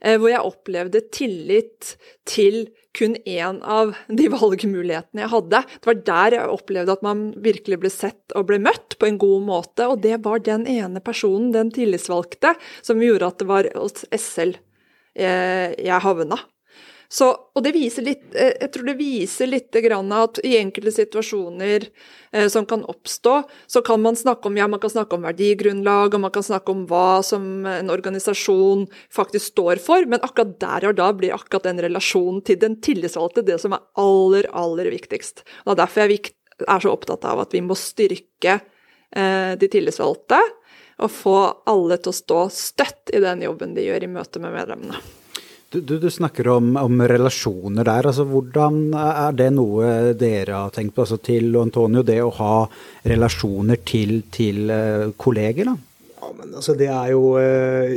eh, 0.01 0.19
hvor 0.21 0.33
jeg 0.33 0.47
opplevde 0.47 1.05
tillit 1.15 1.95
til 2.29 2.67
kun 2.97 3.17
én 3.29 3.61
av 3.61 3.95
de 4.09 4.29
valgmulighetene 4.37 5.25
jeg 5.25 5.33
hadde. 5.35 5.63
Det 5.77 5.91
var 5.91 6.03
der 6.11 6.39
jeg 6.39 6.55
opplevde 6.57 6.97
at 6.97 7.07
man 7.07 7.25
virkelig 7.45 7.81
ble 7.83 7.93
sett 7.93 8.37
og 8.39 8.49
ble 8.51 8.61
møtt 8.63 8.99
på 9.01 9.11
en 9.11 9.21
god 9.21 9.47
måte, 9.49 9.89
og 9.91 10.03
det 10.07 10.21
var 10.25 10.45
den 10.47 10.67
ene 10.71 11.03
personen, 11.05 11.53
den 11.55 11.73
tillitsvalgte, 11.75 12.55
som 12.87 13.03
gjorde 13.03 13.33
at 13.33 13.43
det 13.43 13.51
var 13.51 13.71
hos 13.77 14.07
SL 14.09 14.57
eh, 15.17 15.75
jeg 15.77 16.05
havna. 16.05 16.41
Så, 17.09 17.29
og 17.55 17.63
det 17.63 17.71
viser 17.77 18.03
litt, 18.07 18.25
eh, 18.35 18.53
jeg 18.61 18.71
tror 18.75 18.89
det 18.89 18.97
viser 18.99 19.51
litt 19.51 19.77
at 19.77 20.41
i 20.43 20.57
enkelte 20.59 20.93
situasjoner 20.95 21.87
eh, 22.33 22.49
som 22.51 22.67
kan 22.67 22.83
oppstå, 22.85 23.35
så 23.67 23.83
kan 23.87 24.03
man 24.03 24.19
snakke 24.19 24.49
om 24.49 24.57
ja, 24.59 24.67
man 24.67 24.81
kan 24.83 24.91
snakke 24.91 25.15
om 25.15 25.27
verdigrunnlag, 25.27 26.15
og 26.15 26.21
man 26.21 26.35
kan 26.35 26.43
snakke 26.43 26.73
om 26.73 26.85
hva 26.91 27.23
som 27.23 27.67
en 27.67 27.93
organisasjon 27.93 28.87
faktisk 29.15 29.53
står 29.53 29.83
for, 29.83 30.07
men 30.07 30.23
akkurat 30.23 30.57
der 30.63 30.89
og 30.91 30.97
da 30.99 31.13
blir 31.15 31.35
akkurat 31.37 31.69
den 31.69 31.83
relasjonen 31.87 32.43
til 32.47 32.59
den 32.63 32.81
tillitsvalgte 32.83 33.47
det 33.47 33.61
som 33.63 33.77
er 33.77 33.85
aller, 34.03 34.51
aller 34.53 34.91
viktigst. 34.91 35.45
Og 35.65 35.77
Det 35.77 35.77
er 35.77 35.83
derfor 35.85 36.07
jeg 36.07 36.33
er 36.67 36.81
så 36.83 36.95
opptatt 36.95 37.27
av 37.29 37.45
at 37.45 37.55
vi 37.55 37.63
må 37.63 37.77
styrke 37.79 38.59
eh, 38.59 39.53
de 39.55 39.71
tillitsvalgte, 39.71 40.41
og 40.97 41.13
få 41.13 41.37
alle 41.69 41.99
til 42.01 42.09
å 42.09 42.17
stå 42.17 42.41
støtt 42.53 43.13
i 43.13 43.21
den 43.21 43.45
jobben 43.45 43.77
de 43.77 43.85
gjør 43.85 44.07
i 44.07 44.11
møte 44.11 44.41
med 44.41 44.57
medlemmene. 44.57 45.03
Du, 45.69 45.81
du, 45.81 45.99
du 45.99 46.11
snakker 46.11 46.47
om, 46.49 46.77
om, 46.79 47.01
relasjoner 47.03 47.85
der. 47.85 48.07
altså 48.07 48.23
Hvordan 48.31 48.93
er 48.95 49.35
det 49.35 49.49
noe 49.57 50.13
dere 50.15 50.61
har 50.61 50.75
tenkt 50.75 50.95
på 50.95 51.03
altså 51.03 51.19
til 51.19 51.57
Antonio, 51.59 52.05
det 52.07 52.21
å 52.23 52.31
ha 52.39 52.55
relasjoner 53.11 53.81
til, 53.83 54.21
til 54.31 54.71
uh, 54.71 55.09
kolleger? 55.19 55.73
da? 55.73 55.75
Ja, 56.21 56.29
men 56.39 56.53
altså 56.55 56.77
Det 56.79 56.87
er 56.87 57.11
jo 57.11 57.33
uh, 57.35 57.97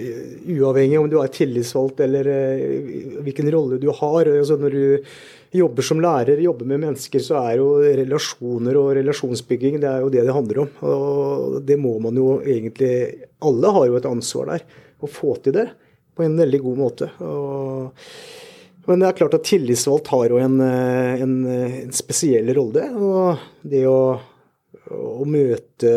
uavhengig 0.50 0.98
om 0.98 1.10
du 1.12 1.20
er 1.22 1.30
tillitsvalgt 1.36 2.02
eller 2.08 2.30
uh, 2.34 3.20
hvilken 3.28 3.52
rolle 3.54 3.78
du 3.84 3.92
har. 4.00 4.32
altså 4.40 4.58
Når 4.58 4.74
du 4.74 5.60
jobber 5.60 5.86
som 5.86 6.02
lærer, 6.02 6.42
jobber 6.42 6.72
med 6.72 6.82
mennesker, 6.88 7.22
så 7.22 7.44
er 7.44 7.60
jo 7.60 7.68
relasjoner 7.84 8.80
og 8.82 8.96
relasjonsbygging 8.98 9.78
det 9.84 9.92
er 9.92 10.02
jo 10.02 10.10
det 10.16 10.26
det 10.26 10.34
handler 10.34 10.64
om. 10.66 10.74
Og 10.90 11.62
Det 11.70 11.78
må 11.78 11.94
man 12.02 12.18
jo 12.18 12.40
egentlig 12.42 13.30
Alle 13.46 13.76
har 13.78 13.86
jo 13.92 14.02
et 14.02 14.10
ansvar 14.10 14.56
der, 14.56 14.66
å 15.06 15.12
få 15.12 15.36
til 15.46 15.54
det 15.62 15.68
på 16.20 16.26
en 16.28 16.36
veldig 16.36 16.60
god 16.66 16.80
måte. 16.82 17.08
Og, 17.24 18.10
men 18.90 19.00
det 19.00 19.08
er 19.08 19.20
klart 19.22 19.38
at 19.38 19.46
tillitsvalgt 19.48 20.12
har 20.12 20.34
jo 20.34 20.42
en, 20.44 20.58
en, 20.60 21.38
en 21.48 21.96
spesiell 21.96 22.52
rolle. 22.58 22.90
Og 23.00 23.46
det 23.72 23.86
å, 23.88 24.02
å, 24.92 25.28
møte 25.30 25.94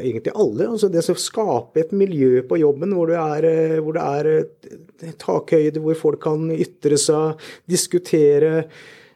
egentlig 0.00 0.34
alle, 0.34 0.66
altså 0.72 0.90
det 0.90 1.04
å 1.06 1.18
skape 1.20 1.84
et 1.84 1.94
miljø 1.94 2.42
på 2.48 2.58
jobben 2.64 2.96
hvor 2.96 3.14
er, 3.14 3.78
hvor 3.84 3.94
det 3.94 4.08
er 4.18 5.14
takhøyde, 5.22 5.84
hvor 5.84 6.00
folk 6.00 6.24
kan 6.26 6.50
ytre 6.56 6.98
seg, 6.98 7.46
diskutere 7.70 8.64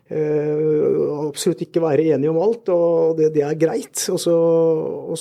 absolutt 0.08 1.62
ikke 1.66 1.82
være 1.84 2.06
enige 2.14 2.30
om 2.32 2.38
alt, 2.40 2.70
og 2.72 3.18
det, 3.18 3.32
det 3.34 3.42
er 3.44 3.58
greit. 3.60 4.04
Og 4.12 4.20
så 4.22 4.36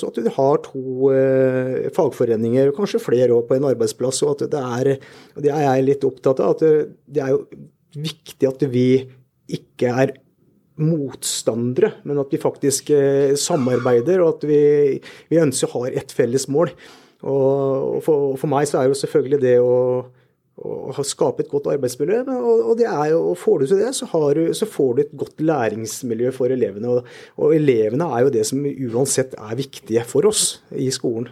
at 0.07 0.19
du 0.23 0.29
har 0.37 0.61
to 0.63 1.09
eh, 1.11 1.89
fagforeninger, 1.95 2.71
og 2.71 2.77
kanskje 2.79 3.03
flere 3.03 3.33
òg, 3.35 3.47
på 3.49 3.57
en 3.57 3.67
arbeidsplass. 3.67 4.23
og 4.23 4.35
at 4.35 4.51
Det 4.53 4.61
er 4.61 4.93
og 5.35 5.43
det 5.43 5.51
er 5.51 5.65
jeg 5.65 5.87
litt 5.89 6.07
opptatt 6.07 6.39
av. 6.43 6.55
at 6.55 6.63
det, 6.63 6.71
det 7.05 7.25
er 7.25 7.35
jo 7.35 7.43
viktig 7.97 8.47
at 8.47 8.63
vi 8.71 8.87
ikke 9.57 9.91
er 10.03 10.15
motstandere, 10.77 11.95
men 12.05 12.21
at 12.21 12.31
vi 12.31 12.39
faktisk 12.41 12.91
eh, 12.93 13.33
samarbeider, 13.35 14.21
og 14.21 14.37
at 14.37 14.47
vi, 14.47 14.61
vi 15.31 15.41
ønsker 15.41 15.67
å 15.67 15.81
ha 15.81 15.91
ett 15.91 16.13
felles 16.15 16.47
mål. 16.53 16.71
Og 17.27 17.97
for, 18.05 18.35
for 18.37 18.51
meg 18.51 18.69
så 18.69 18.79
er 18.79 18.91
jo 18.91 18.99
selvfølgelig 18.99 19.41
det 19.41 19.57
å 19.59 20.05
og 20.57 20.97
skape 21.05 21.43
et 21.43 21.51
godt 21.51 21.67
arbeidsmiljø. 21.69 22.23
Og, 22.33 22.71
det 22.79 22.87
er 22.89 23.11
jo, 23.11 23.35
Får 23.37 23.59
du 23.61 23.67
til 23.69 23.81
det, 23.81 23.91
så, 23.95 24.07
du, 24.33 24.41
så, 24.57 24.65
får 24.65 24.95
du 24.95 25.01
et 25.03 25.13
godt 25.17 25.43
læringsmiljø 25.45 26.31
for 26.33 26.53
elevene. 26.53 26.89
Og, 26.89 27.11
og, 27.37 27.53
elevene 27.55 28.07
er 28.09 28.25
jo 28.25 28.33
det 28.33 28.45
som 28.49 28.65
uansett 28.65 29.37
er 29.37 29.59
viktige 29.59 30.05
for 30.07 30.25
oss 30.29 30.63
i 30.73 30.89
skolen. 30.93 31.29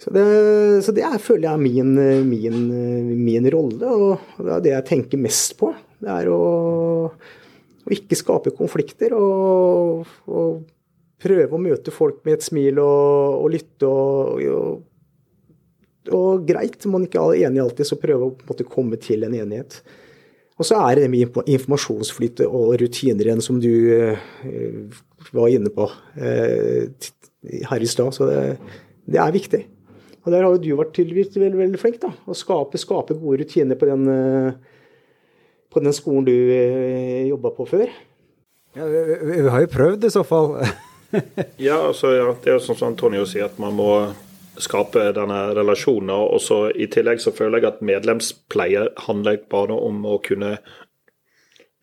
Så 0.00 0.12
det, 0.16 0.24
så 0.86 0.94
det 0.96 1.04
er, 1.04 1.18
føler 1.20 1.46
jeg 1.46 1.52
er 1.52 1.62
min, 1.62 1.94
min, 2.26 2.60
min, 3.20 3.48
rolle, 3.52 3.86
og 3.86 4.40
det 4.40 4.54
er 4.54 4.64
det 4.64 4.74
jeg 4.74 4.88
tenker 4.88 5.20
mest 5.20 5.58
på. 5.60 5.74
Det 6.00 6.08
er 6.08 6.30
å, 6.32 6.42
å 7.06 7.92
ikke 7.92 8.18
skape 8.18 8.54
konflikter 8.56 9.14
og, 9.14 10.08
og, 10.26 10.62
prøve 11.20 11.52
å 11.52 11.60
møte 11.60 11.92
folk 11.92 12.22
med 12.24 12.38
et 12.38 12.44
smil 12.46 12.78
og 12.80 13.42
lytte 13.52 13.84
og, 13.84 14.80
og 16.16 16.46
greit, 16.48 16.78
om 16.86 16.96
man 16.96 17.06
ikke 17.06 17.22
er 17.22 17.46
enig 17.48 17.62
alltid, 17.62 17.88
så 17.88 17.98
prøve 18.00 18.28
å 18.28 18.34
måte, 18.48 18.66
komme 18.68 18.98
til 19.00 19.26
en 19.26 19.36
enighet. 19.36 19.80
Og 20.60 20.66
så 20.68 20.76
er 20.84 20.98
det 20.98 21.06
det 21.06 21.12
med 21.14 21.38
informasjonsflyt 21.48 22.42
og 22.44 22.74
rutiner 22.82 23.30
igjen, 23.30 23.40
som 23.44 23.60
du 23.62 23.70
uh, 23.70 24.98
var 25.32 25.48
inne 25.48 25.72
på 25.72 25.86
uh, 25.88 27.08
her 27.70 27.80
i 27.80 27.88
stad. 27.88 28.12
Så 28.12 28.28
det, 28.28 28.42
det, 29.06 29.20
er 29.22 29.32
viktig. 29.32 29.62
Og 30.20 30.34
der 30.34 30.44
har 30.44 30.52
jo 30.52 30.60
du 30.60 30.68
vært 30.76 30.92
tydeligvis 30.98 31.32
veldig, 31.32 31.62
veldig 31.62 31.80
flink. 31.80 31.96
da, 32.02 32.12
Å 32.12 32.36
skape, 32.36 32.80
skape, 32.80 33.16
gode 33.16 33.40
rutiner 33.40 33.80
på 33.80 33.88
den, 33.88 34.04
uh, 34.04 34.52
på 35.72 35.80
den 35.80 35.96
skolen 35.96 36.28
du 36.28 36.36
uh, 36.36 37.28
jobba 37.30 37.54
på 37.56 37.68
før. 37.72 37.88
Ja, 38.76 38.84
vi, 38.86 39.00
vi, 39.32 39.42
har 39.48 39.64
jo 39.64 39.72
prøvd 39.72 40.04
i 40.06 40.12
så 40.12 40.26
fall. 40.28 40.58
ja, 41.70 41.80
altså, 41.80 42.12
ja, 42.14 42.28
det 42.36 42.52
er 42.52 42.58
jo 42.58 42.66
sånn 42.68 42.78
som 42.78 42.92
Antonio 42.92 43.24
sier, 43.26 43.48
at 43.48 43.56
man 43.62 43.74
må 43.80 43.94
skape 44.62 45.10
denne 45.16 45.40
relasjonen. 45.56 46.12
Og 46.12 46.40
så 46.44 46.68
I 46.70 46.88
tillegg 46.92 47.22
så 47.22 47.32
føler 47.34 47.60
jeg 47.60 47.70
at 47.70 47.82
medlemspleie 47.84 48.86
handler 49.06 49.40
bare 49.50 49.76
om 49.76 50.04
å 50.06 50.18
kunne 50.24 50.56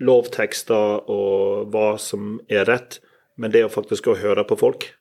lovtekster 0.03 1.10
og 1.10 1.74
hva 1.74 1.96
som 2.01 2.38
er 2.50 2.67
rett, 2.69 3.00
men 3.38 3.53
det 3.53 3.65
å 3.65 3.74
faktisk 3.74 4.10
å 4.12 4.17
høre 4.19 4.46
på 4.48 4.57
folk. 4.60 4.91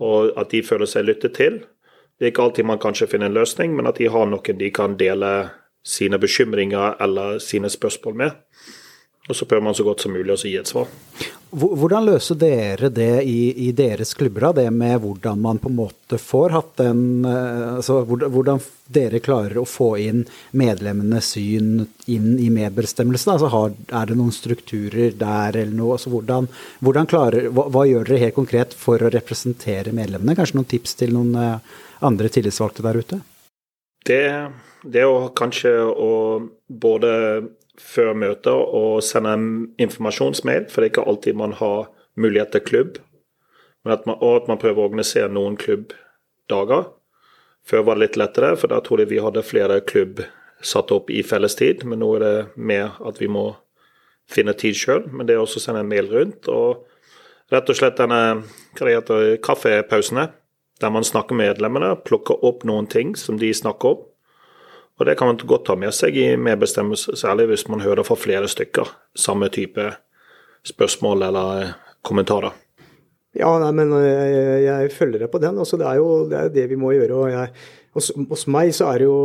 Og 0.00 0.32
at 0.40 0.50
de 0.54 0.62
føler 0.64 0.88
seg 0.90 1.06
lyttet 1.06 1.36
til. 1.38 1.60
Det 2.18 2.26
er 2.26 2.32
ikke 2.34 2.48
alltid 2.48 2.68
man 2.68 2.80
kanskje 2.82 3.08
finner 3.10 3.30
en 3.30 3.38
løsning, 3.38 3.74
men 3.76 3.88
at 3.88 4.00
de 4.00 4.10
har 4.10 4.26
noen 4.28 4.58
de 4.58 4.70
kan 4.74 4.96
dele 5.00 5.50
sine 5.86 6.18
bekymringer 6.20 6.98
eller 7.00 7.38
sine 7.40 7.70
spørsmål 7.72 8.16
med. 8.20 8.40
Og 9.28 9.36
så 9.36 9.46
prøver 9.46 9.62
man 9.62 9.76
så 9.76 9.84
godt 9.86 10.02
som 10.02 10.14
mulig 10.16 10.32
å 10.32 10.40
gi 10.40 10.56
et 10.58 10.70
svar. 10.70 10.88
Hvordan 11.50 12.04
løser 12.06 12.36
dere 12.38 12.88
det 12.94 13.24
i, 13.26 13.66
i 13.66 13.72
deres 13.74 14.14
klubber, 14.14 14.52
det 14.54 14.68
med 14.70 15.00
hvordan 15.02 15.40
man 15.42 15.58
på 15.58 15.66
en 15.68 15.76
måte 15.80 16.18
får 16.18 16.54
hatt 16.54 16.70
den 16.78 17.26
eh, 17.26 17.64
altså 17.74 18.04
Hvordan 18.06 18.62
dere 18.90 19.18
klarer 19.22 19.58
å 19.58 19.66
få 19.66 19.88
inn 19.98 20.22
medlemmenes 20.54 21.32
syn 21.34 21.88
inn 22.06 22.38
i 22.38 22.48
medbestemmelsen? 22.54 23.34
Altså 23.34 23.50
har, 23.50 23.74
er 23.90 24.10
det 24.10 24.18
noen 24.18 24.34
strukturer 24.34 25.16
der 25.18 25.58
eller 25.58 25.74
noe? 25.74 25.98
Altså 25.98 26.14
hvordan, 26.14 26.46
hvordan 26.78 27.10
klarer, 27.10 27.50
hva, 27.50 27.66
hva, 27.66 27.84
gjør 27.90 28.06
dere 28.06 28.24
helt 28.28 28.38
konkret 28.38 28.76
for 28.78 29.02
å 29.02 29.10
representere 29.10 29.94
medlemmene? 29.96 30.38
Kanskje 30.38 30.60
noen 30.60 30.70
tips 30.70 30.98
til 31.02 31.16
noen 31.18 31.34
eh, 31.34 31.78
andre 32.06 32.30
tillitsvalgte 32.30 32.86
der 32.86 33.02
ute? 33.02 33.22
Det, 34.06 34.24
det 34.86 35.02
å 35.06 35.32
kanskje 35.34 35.74
å 35.82 36.12
både 36.70 37.10
før 37.80 38.12
møter 38.18 38.56
og 38.56 39.00
sende 39.04 39.32
en 39.36 39.50
informasjonsmail, 39.80 40.68
for 40.70 40.80
det 40.80 40.90
er 40.90 40.92
ikke 40.94 41.06
alltid 41.10 41.38
man 41.38 41.56
har 41.58 41.88
mulighet 42.20 42.52
til 42.54 42.66
klubb. 42.66 42.98
At 43.88 44.04
man, 44.06 44.18
og 44.20 44.42
at 44.42 44.48
man 44.50 44.60
prøver 44.60 44.82
å 44.82 44.88
organisere 44.90 45.32
noen 45.32 45.56
klubbdager. 45.60 46.90
Før 47.66 47.86
var 47.86 47.96
det 47.96 48.04
litt 48.04 48.20
lettere, 48.20 48.52
for 48.60 48.72
da 48.72 48.80
tror 48.84 49.02
jeg 49.02 49.10
vi 49.12 49.22
hadde 49.24 49.46
flere 49.46 49.80
klubb 49.84 50.20
satt 50.60 50.92
opp 50.92 51.10
i 51.10 51.22
fellestid. 51.24 51.84
Men 51.88 52.02
nå 52.02 52.12
er 52.18 52.24
det 52.24 52.36
mer 52.56 52.98
at 53.06 53.20
vi 53.20 53.30
må 53.32 53.54
finne 54.30 54.54
tid 54.58 54.76
sjøl. 54.76 55.06
Men 55.12 55.28
det 55.28 55.36
er 55.36 55.42
også 55.44 55.60
å 55.60 55.64
sende 55.64 55.84
en 55.84 55.90
mail 55.90 56.10
rundt. 56.12 56.48
Og 56.52 56.84
rett 57.52 57.72
og 57.72 57.78
slett 57.78 58.00
denne 58.00 58.42
hva 58.78 59.24
kaffepausene, 59.44 60.28
der 60.80 60.92
man 60.92 61.04
snakker 61.04 61.36
med 61.36 61.54
medlemmene, 61.54 61.94
plukker 62.04 62.40
opp 62.46 62.64
noen 62.68 62.88
ting 62.88 63.16
som 63.18 63.40
de 63.40 63.52
snakker 63.54 63.96
om. 63.96 64.06
Og 65.00 65.06
Det 65.08 65.16
kan 65.16 65.30
man 65.30 65.40
godt 65.40 65.64
ta 65.64 65.76
med 65.80 65.94
seg 65.96 66.16
i 66.20 66.26
medbestemmelse, 66.36 67.16
særlig 67.16 67.48
hvis 67.48 67.64
man 67.72 67.80
hører 67.80 68.04
fra 68.04 68.18
flere 68.20 68.48
stykker 68.52 68.90
samme 69.16 69.48
type 69.48 69.86
spørsmål 70.68 71.24
eller 71.30 71.70
kommentarer. 72.04 72.52
Ja, 73.32 73.54
nei, 73.62 73.70
men 73.78 73.94
jeg, 73.94 74.30
jeg, 74.34 74.62
jeg 74.66 74.92
følger 74.92 75.24
deg 75.24 75.32
på 75.32 75.40
den. 75.40 75.58
Altså, 75.62 75.78
det 75.80 75.86
er 75.88 76.00
jo 76.02 76.08
det, 76.28 76.36
er 76.36 76.52
det 76.52 76.66
vi 76.72 76.78
må 76.80 76.92
gjøre. 76.92 77.16
og 77.16 77.32
jeg, 77.32 77.52
hos, 77.96 78.10
hos, 78.28 78.44
meg 78.50 78.74
så 78.76 78.90
er 78.90 79.00
det 79.00 79.06
jo 79.08 79.20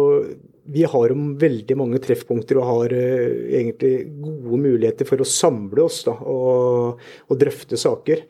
Vi 0.75 0.86
har 0.89 1.12
jo 1.12 1.15
veldig 1.41 1.75
mange 1.77 2.00
treffpunkter 2.01 2.58
og 2.62 2.70
har 2.70 2.96
uh, 2.96 3.34
egentlig 3.60 4.08
gode 4.24 4.62
muligheter 4.63 5.10
for 5.10 5.22
å 5.22 5.27
samle 5.27 5.84
oss 5.84 6.05
da, 6.08 6.15
og, 6.15 7.03
og 7.27 7.41
drøfte 7.41 7.77
saker. 7.77 8.24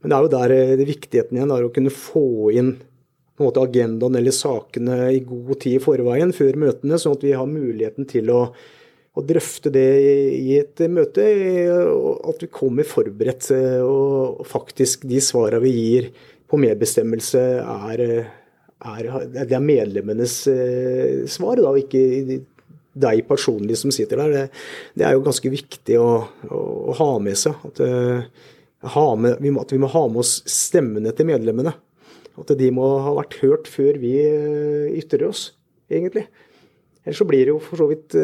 Men 0.00 0.10
det 0.10 0.16
er 0.16 0.24
jo 0.24 0.32
der 0.32 0.78
det 0.80 0.88
viktigheten 0.88 1.36
igjen 1.36 1.52
er 1.52 1.66
å 1.66 1.74
kunne 1.74 1.92
få 1.92 2.54
inn 2.56 2.76
på 3.36 3.44
en 3.44 3.50
måte 3.50 3.62
agendaen 3.62 4.16
eller 4.16 4.34
sakene 4.34 5.10
i 5.12 5.20
god 5.26 5.58
tid 5.60 5.76
i 5.76 5.82
forveien 5.82 6.32
før 6.36 6.56
møtene, 6.62 6.98
sånn 7.00 7.18
at 7.18 7.26
vi 7.26 7.34
har 7.36 7.50
muligheten 7.50 8.08
til 8.08 8.32
å, 8.32 8.40
å 9.12 9.24
drøfte 9.28 9.72
det 9.74 9.86
i 10.38 10.56
et 10.56 10.80
møte. 10.88 11.26
At 12.30 12.42
vi 12.42 12.48
kommer 12.52 12.88
forberedt, 12.88 13.50
og 13.84 14.42
faktisk 14.48 15.04
de 15.10 15.20
svarene 15.24 15.60
vi 15.66 15.74
gir 15.76 16.10
på 16.48 16.60
medbestemmelse, 16.62 17.44
er, 17.60 18.04
er, 18.96 19.12
det 19.34 19.46
er 19.46 19.64
medlemmenes 19.64 20.40
svar, 21.32 21.60
da, 21.60 21.74
ikke 21.76 22.42
deg 22.96 23.24
personlig 23.28 23.76
som 23.80 23.92
sitter 23.92 24.22
der. 24.22 24.32
Det, 24.32 24.44
det 24.96 25.06
er 25.06 25.16
jo 25.16 25.24
ganske 25.26 25.52
viktig 25.52 25.98
å, 26.00 26.10
å, 26.48 26.60
å 26.92 26.96
ha 26.96 27.10
med 27.20 27.36
seg. 27.36 27.66
At, 27.68 27.82
ha 28.96 29.08
med, 29.18 29.40
at 29.60 29.72
vi 29.72 29.80
må 29.82 29.90
ha 29.92 30.06
med 30.08 30.22
oss 30.22 30.38
stemmene 30.48 31.12
til 31.16 31.28
medlemmene. 31.28 31.74
At 32.36 32.52
de 32.58 32.72
må 32.74 32.88
ha 33.04 33.14
vært 33.16 33.38
hørt 33.42 33.70
før 33.70 34.00
vi 34.02 34.14
ytrer 34.98 35.28
oss, 35.30 35.50
egentlig. 35.88 36.26
Ellers 37.04 37.22
så 37.22 37.28
blir 37.28 37.48
det 37.48 37.54
for 37.64 37.80
så 37.80 37.88
vidt 37.90 38.18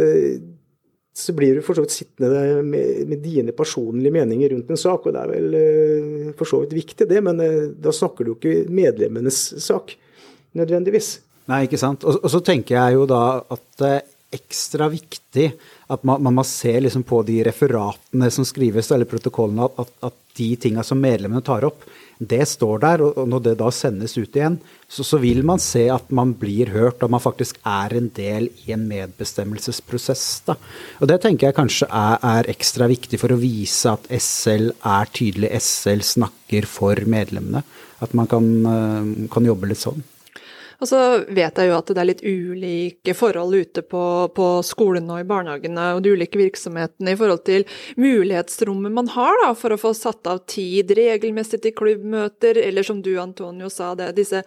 så 1.12 1.34
blir 1.36 1.58
du 1.58 1.64
for 1.64 1.76
så 1.76 1.82
vidt 1.84 1.92
sittende 1.92 2.62
med, 2.64 3.02
med, 3.04 3.18
dine 3.20 3.52
personlige 3.52 4.14
meninger 4.14 4.54
rundt 4.54 4.70
en 4.72 4.80
sak, 4.80 5.04
og 5.04 5.12
det 5.12 5.20
er 5.20 5.28
vel 5.28 5.56
uh, 5.58 6.30
for 6.38 6.48
så 6.48 6.62
vidt 6.62 6.72
viktig, 6.72 7.04
det, 7.10 7.20
men 7.20 7.42
da 7.84 7.92
snakker 7.92 8.24
du 8.24 8.32
ikke 8.32 8.62
medlemmenes 8.72 9.42
sak, 9.60 9.92
nødvendigvis. 10.56 11.18
Nei, 11.52 11.66
ikke 11.66 11.80
sant. 11.80 12.06
Og, 12.08 12.16
og 12.22 12.32
så 12.32 12.40
tenker 12.44 12.78
jeg 12.78 12.96
jo 12.96 13.04
da 13.10 13.22
at 13.52 13.64
det 13.82 13.92
er 13.98 14.08
ekstra 14.32 14.88
viktig 14.92 15.50
at 15.92 16.04
man, 16.08 16.22
man 16.24 16.38
må 16.38 16.44
se 16.48 16.72
liksom 16.80 17.04
på 17.08 17.20
de 17.28 17.42
referatene 17.44 18.30
som 18.32 18.46
skrives, 18.48 18.90
eller 18.94 19.08
protokollene, 19.08 19.68
at, 19.68 19.92
at 20.08 20.18
de 20.38 20.48
tinga 20.60 20.84
som 20.86 21.00
medlemmene 21.00 21.44
tar 21.44 21.66
opp, 21.68 21.84
det 22.18 22.44
står 22.48 22.82
der, 22.82 23.02
og 23.02 23.28
når 23.28 23.42
det 23.46 23.54
da 23.60 23.70
sendes 23.74 24.14
ut 24.18 24.36
igjen, 24.36 24.58
så, 24.86 25.04
så, 25.06 25.18
vil 25.22 25.42
man 25.46 25.60
se 25.62 25.86
at 25.90 26.10
man 26.14 26.34
blir 26.38 26.70
hørt, 26.74 27.02
og 27.02 27.10
man 27.14 27.22
faktisk 27.22 27.58
er 27.66 27.96
en 27.98 28.10
del 28.14 28.50
i 28.66 28.74
en 28.76 28.84
medbestemmelsesprosess. 28.90 30.26
Da. 30.46 30.56
Og 31.00 31.08
Det 31.10 31.20
tenker 31.24 31.48
jeg 31.48 31.58
kanskje 31.58 31.88
er, 31.88 32.18
er, 32.20 32.50
ekstra 32.52 32.88
viktig 32.92 33.20
for 33.22 33.34
å 33.34 33.40
vise 33.40 33.94
at 33.94 34.06
SL 34.12 34.70
er 34.76 35.12
tydelig. 35.14 35.52
SL 35.58 36.04
snakker 36.06 36.68
for 36.68 37.02
medlemmene. 37.08 37.64
At 38.02 38.14
man 38.18 38.26
kan, 38.26 38.48
eh, 38.66 39.28
kan 39.30 39.46
jobbe 39.46 39.70
litt 39.70 39.82
sånn. 39.82 40.02
Og 40.82 40.88
så 40.90 40.98
vet 41.30 41.58
jeg 41.60 41.70
jo 41.70 41.76
at 41.76 41.90
det 41.94 42.00
er 42.02 42.08
litt 42.08 42.24
ulike 42.26 43.14
forhold 43.14 43.54
ute 43.54 43.84
på, 43.86 44.04
på 44.34 44.46
skolene 44.66 45.14
og 45.14 45.22
i 45.22 45.28
barnehagene 45.30 45.84
og 45.94 46.02
de 46.02 46.16
ulike 46.16 46.40
virksomhetene 46.40 47.14
i 47.14 47.18
forhold 47.18 47.44
til 47.46 47.66
mulighetsrommet 48.02 48.94
man 48.96 49.10
har 49.14 49.38
da, 49.44 49.52
for 49.54 49.74
å 49.74 49.78
få 49.78 49.92
satt 49.94 50.26
av 50.26 50.42
tid 50.50 50.90
regelmessig 50.98 51.62
til 51.62 51.76
klubbmøter, 51.78 52.58
eller 52.66 52.86
som 52.86 52.98
du 53.04 53.12
Antonio 53.22 53.70
sa, 53.70 53.92
det, 53.98 54.10
disse, 54.18 54.42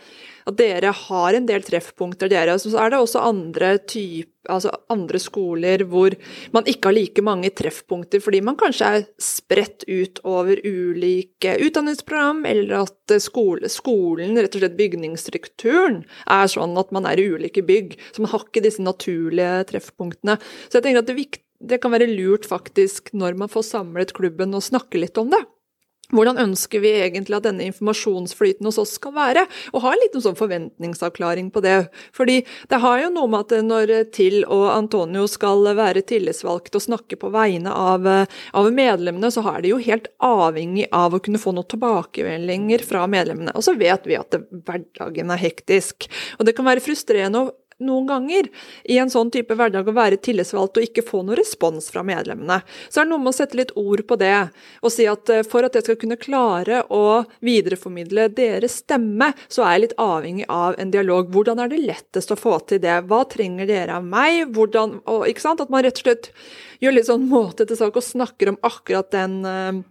at 0.46 0.58
dere 0.60 0.92
har 0.94 1.36
en 1.36 1.48
del 1.50 1.64
treffpunkter, 1.66 2.30
dere. 2.30 2.58
Så 2.62 2.74
er 2.78 2.94
det 2.94 3.02
også 3.02 3.24
andre 3.25 3.75
type, 3.90 4.30
altså 4.46 4.70
andre 4.94 5.18
skoler 5.18 5.82
hvor 5.90 6.14
man 6.54 6.68
ikke 6.70 6.92
har 6.92 6.94
like 6.94 7.24
mange 7.25 7.50
treffpunkter 7.58 8.22
fordi 8.22 8.44
man 8.46 8.58
kanskje 8.60 8.92
er 9.00 9.08
spredt 9.22 9.88
ut 9.90 10.22
over 10.22 10.62
ulike 10.62 11.56
utdanningsprogram, 11.66 12.44
eller 12.46 12.84
at 12.84 13.16
skole, 13.24 13.72
skolen, 13.74 14.38
rett 14.38 14.58
og 14.58 14.62
slett 14.62 14.78
bygningsstrukturen, 14.78 16.04
er 16.30 16.52
sånn 16.52 16.78
at 16.78 16.94
man 16.96 17.10
er 17.10 17.22
i 17.22 17.28
ulike 17.34 17.66
bygg. 17.66 17.98
Så 18.14 18.22
man 18.22 18.34
har 18.36 18.46
ikke 18.46 18.64
disse 18.66 18.86
naturlige 18.86 19.66
treffpunktene. 19.72 20.38
Så 20.70 20.78
jeg 20.78 20.88
tenker 20.88 21.02
at 21.02 21.10
det, 21.10 21.42
det 21.66 21.82
kan 21.82 21.94
være 21.96 22.12
lurt 22.12 22.46
faktisk, 22.46 23.14
når 23.18 23.38
man 23.42 23.52
får 23.52 23.70
samlet 23.72 24.14
klubben, 24.18 24.54
å 24.54 24.64
snakke 24.64 25.02
litt 25.02 25.18
om 25.22 25.34
det. 25.34 25.42
Hvordan 26.14 26.38
ønsker 26.38 26.84
vi 26.84 26.92
egentlig 27.00 27.40
at 27.40 27.48
denne 27.48 27.66
informasjonsflyten 27.66 28.68
hos 28.68 28.78
oss 28.82 28.94
skal 29.00 29.16
være? 29.16 29.46
Og 29.74 29.82
ha 29.82 29.94
en 29.94 30.02
liten 30.04 30.22
sånn 30.22 30.38
forventningsavklaring 30.38 31.50
på 31.54 31.64
det. 31.66 31.78
Fordi 32.14 32.42
det 32.70 32.82
har 32.84 33.01
jo 33.01 33.12
noe 33.16 33.32
med 33.32 33.46
at 33.48 33.66
når 33.66 33.94
Til 34.16 34.44
og 34.44 34.68
Antonio 34.75 35.25
skal 35.32 35.66
være 35.77 36.06
tillitsvalgte 36.06 36.77
og 36.77 36.86
snakke 36.86 37.18
på 37.22 37.32
vegne 37.34 37.74
av, 37.74 38.06
av, 38.06 38.72
medlemmene, 38.75 39.32
så 39.34 39.42
er 39.50 39.64
de 39.64 39.74
jo 39.74 39.82
helt 39.82 40.12
avhengig 40.24 40.86
av 40.94 41.16
å 41.16 41.22
kunne 41.24 41.42
få 41.42 41.56
noen 41.56 41.70
tilbakemeldinger 41.74 42.86
fra 42.86 43.06
medlemmene. 43.10 43.56
Og 43.58 43.66
så 43.66 43.74
vet 43.79 44.06
vi 44.06 44.20
at 44.20 44.38
hverdagen 44.38 45.34
er 45.34 45.42
hektisk. 45.42 46.10
Og 46.38 46.46
det 46.46 46.53
kan 46.58 46.70
være 46.70 46.86
frustrerende 46.86 47.48
å 47.48 47.53
noen 47.83 48.07
ganger 48.07 48.48
i 48.88 48.98
en 49.01 49.11
sånn 49.11 49.31
type 49.33 49.55
hverdag 49.57 49.90
å 49.90 49.96
være 49.96 50.20
tillitsvalgt 50.24 50.79
og 50.79 50.85
ikke 50.88 51.03
få 51.03 51.24
noen 51.24 51.40
respons 51.40 51.90
fra 51.92 52.05
medlemmene. 52.07 52.61
Så 52.88 53.01
er 53.01 53.07
det 53.07 53.11
noe 53.11 53.24
med 53.24 53.33
å 53.33 53.35
sette 53.35 53.59
litt 53.59 53.74
ord 53.79 54.05
på 54.07 54.18
det, 54.22 54.33
og 54.81 54.94
si 54.94 55.07
at 55.11 55.31
eh, 55.33 55.44
for 55.48 55.68
at 55.68 55.75
jeg 55.75 55.88
skal 55.88 56.00
kunne 56.00 56.20
klare 56.20 56.83
å 56.94 57.25
videreformidle 57.46 58.29
deres 58.35 58.79
stemme, 58.85 59.33
så 59.51 59.66
er 59.66 59.75
jeg 59.75 59.85
litt 59.85 59.98
avhengig 60.01 60.48
av 60.51 60.79
en 60.79 60.94
dialog. 60.94 61.31
Hvordan 61.33 61.64
er 61.64 61.72
det 61.72 61.81
lettest 61.83 62.31
å 62.31 62.40
få 62.40 62.59
til 62.70 62.79
det? 62.83 63.01
Hva 63.09 63.25
trenger 63.31 63.68
dere 63.70 64.00
av 64.00 64.07
meg? 64.07 64.46
Hvordan, 64.55 65.01
og, 65.03 65.25
ikke 65.27 65.44
sant? 65.44 65.64
At 65.64 65.74
man 65.74 65.83
rett 65.85 66.00
og 66.00 66.07
slett 66.07 66.31
gjør 66.83 66.96
litt 66.96 67.09
sånn 67.09 67.27
måte 67.27 67.68
til 67.68 67.79
sak 67.79 67.98
og 67.98 68.07
snakker 68.07 68.53
om 68.53 68.61
akkurat 68.66 69.11
den 69.16 69.42
eh, 69.50 69.83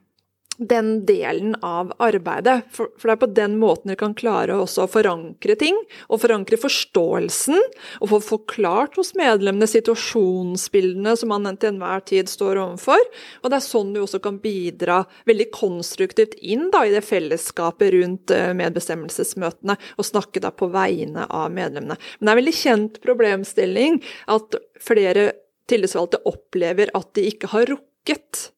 den 0.58 1.04
delen 1.06 1.54
av 1.62 1.92
arbeidet. 2.02 2.62
For, 2.72 2.90
for, 2.98 3.08
det 3.08 3.14
er 3.14 3.22
på 3.22 3.30
den 3.36 3.56
måten 3.60 3.90
dere 3.90 4.00
kan 4.00 4.14
klare 4.18 4.56
også 4.60 4.84
å 4.84 4.90
forankre 4.90 5.56
ting, 5.60 5.76
og 6.08 6.22
forankre 6.22 6.58
forståelsen, 6.60 7.58
og 8.00 8.10
få 8.12 8.20
forklart 8.24 8.98
hos 9.00 9.14
medlemmene 9.18 9.68
situasjonsbildene 9.70 11.16
som 11.18 11.32
man 11.34 11.50
til 11.58 11.74
enhver 11.74 12.04
tid 12.08 12.30
står 12.30 12.60
overfor. 12.62 13.02
Og 13.42 13.50
det 13.50 13.58
er 13.58 13.66
sånn 13.66 13.92
du 13.94 14.02
også 14.04 14.22
kan 14.24 14.40
bidra 14.42 15.02
veldig 15.28 15.50
konstruktivt 15.54 16.36
inn 16.40 16.68
da, 16.74 16.84
i 16.86 16.94
det 16.94 17.04
fellesskapet 17.06 17.94
rundt 17.96 18.34
uh, 18.34 18.52
medbestemmelsesmøtene, 18.56 19.78
og 19.98 20.08
snakke 20.08 20.42
da 20.44 20.52
på 20.54 20.70
vegne 20.74 21.26
av 21.28 21.50
medlemmene. 21.54 21.98
Men 22.18 22.26
det 22.26 22.30
er 22.30 22.36
en 22.36 22.42
veldig 22.42 22.58
kjent 22.60 23.00
problemstilling 23.04 24.02
at 24.32 24.58
flere 24.82 25.32
tillitsvalgte 25.70 26.20
opplever 26.28 26.92
at 26.96 27.14
de 27.16 27.24
ikke 27.30 27.50
har 27.54 27.70
rukket 27.70 28.48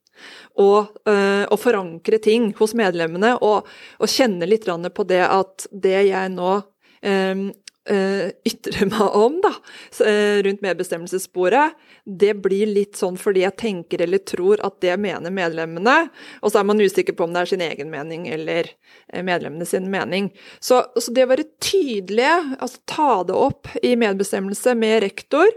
og, 0.62 0.96
uh, 1.08 1.44
og, 1.44 1.58
forankre 1.60 2.20
ting 2.22 2.50
hos 2.58 2.74
medlemmene, 2.78 3.34
og, 3.44 3.68
og 4.00 4.10
kjenne 4.10 4.48
litt 4.48 4.66
på 4.66 5.04
det 5.08 5.22
at 5.26 5.68
det 5.70 5.98
jeg 6.08 6.32
nå 6.32 6.52
um, 6.56 7.46
uh, 7.90 8.28
ytre 8.46 8.86
meg 8.90 9.16
om 9.16 9.38
da, 9.44 9.52
uh, 10.00 10.38
rundt 10.46 10.62
medbestemmelsessporet, 10.64 11.76
det 12.04 12.34
blir 12.44 12.70
litt 12.70 12.98
sånn 12.98 13.16
fordi 13.18 13.42
jeg 13.42 13.58
tenker 13.60 14.04
eller 14.04 14.22
tror 14.26 14.62
at 14.66 14.78
det 14.84 14.94
mener 15.02 15.34
medlemmene, 15.34 15.96
og 16.42 16.52
så 16.52 16.60
er 16.60 16.68
man 16.68 16.82
usikker 16.82 17.16
på 17.16 17.26
om 17.26 17.34
det 17.34 17.42
er 17.42 17.52
sin 17.52 17.64
egen 17.66 17.90
mening 17.92 18.26
eller 18.32 18.70
uh, 18.70 19.22
medlemmene 19.26 19.68
sin 19.68 19.90
mening. 19.92 20.30
Så, 20.60 20.82
så, 20.98 21.14
det 21.14 21.26
å 21.26 21.32
være 21.32 21.48
tydelige, 21.62 22.36
altså 22.58 22.82
ta 22.90 23.10
det 23.28 23.36
opp 23.36 23.72
i 23.82 23.94
medbestemmelse 23.98 24.76
med 24.78 25.00
rektor, 25.06 25.50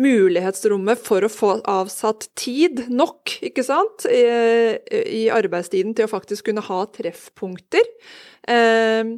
mulighetsrommet 0.00 1.02
for 1.02 1.26
å 1.26 1.32
få 1.32 1.56
avsatt 1.70 2.28
tid 2.38 2.86
nok, 2.92 3.38
ikke 3.46 3.64
sant, 3.66 4.06
i, 4.10 4.24
i 5.22 5.26
arbeidstiden 5.32 5.96
til 5.96 6.06
å 6.06 6.12
faktisk 6.12 6.50
kunne 6.50 6.64
ha 6.66 6.82
treffpunkter. 6.96 7.86
Uh, 8.46 9.16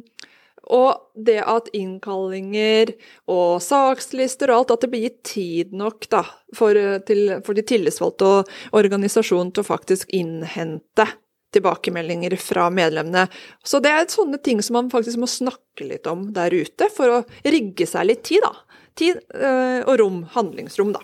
og 0.69 1.23
det 1.27 1.39
at 1.41 1.69
innkallinger 1.75 2.93
og 3.31 3.57
sakslister 3.63 4.51
og 4.51 4.61
alt, 4.61 4.75
at 4.75 4.85
det 4.85 4.91
blir 4.91 5.07
gitt 5.07 5.23
tid 5.31 5.73
nok 5.75 6.05
da, 6.13 6.23
for, 6.55 6.77
til, 7.07 7.39
for 7.45 7.57
de 7.57 7.65
tillitsvalgte 7.65 8.29
og 8.29 8.53
organisasjonen 8.77 9.51
til 9.55 9.65
å 9.65 9.69
faktisk 9.71 10.13
innhente 10.15 11.07
tilbakemeldinger 11.53 12.35
fra 12.37 12.69
medlemmene. 12.69 13.25
Så 13.65 13.81
det 13.81 13.91
er 13.93 14.09
sånne 14.11 14.37
ting 14.45 14.61
som 14.61 14.77
man 14.77 14.91
faktisk 14.93 15.17
må 15.21 15.29
snakke 15.29 15.87
litt 15.87 16.07
om 16.09 16.27
der 16.35 16.53
ute, 16.53 16.89
for 16.93 17.19
å 17.19 17.21
rigge 17.41 17.89
seg 17.89 18.11
litt 18.11 18.25
tid, 18.29 18.45
da. 18.45 18.53
Tid 18.99 19.21
øh, 19.33 19.81
og 19.87 19.95
rom, 20.01 20.23
handlingsrom, 20.35 20.93
da. 20.93 21.01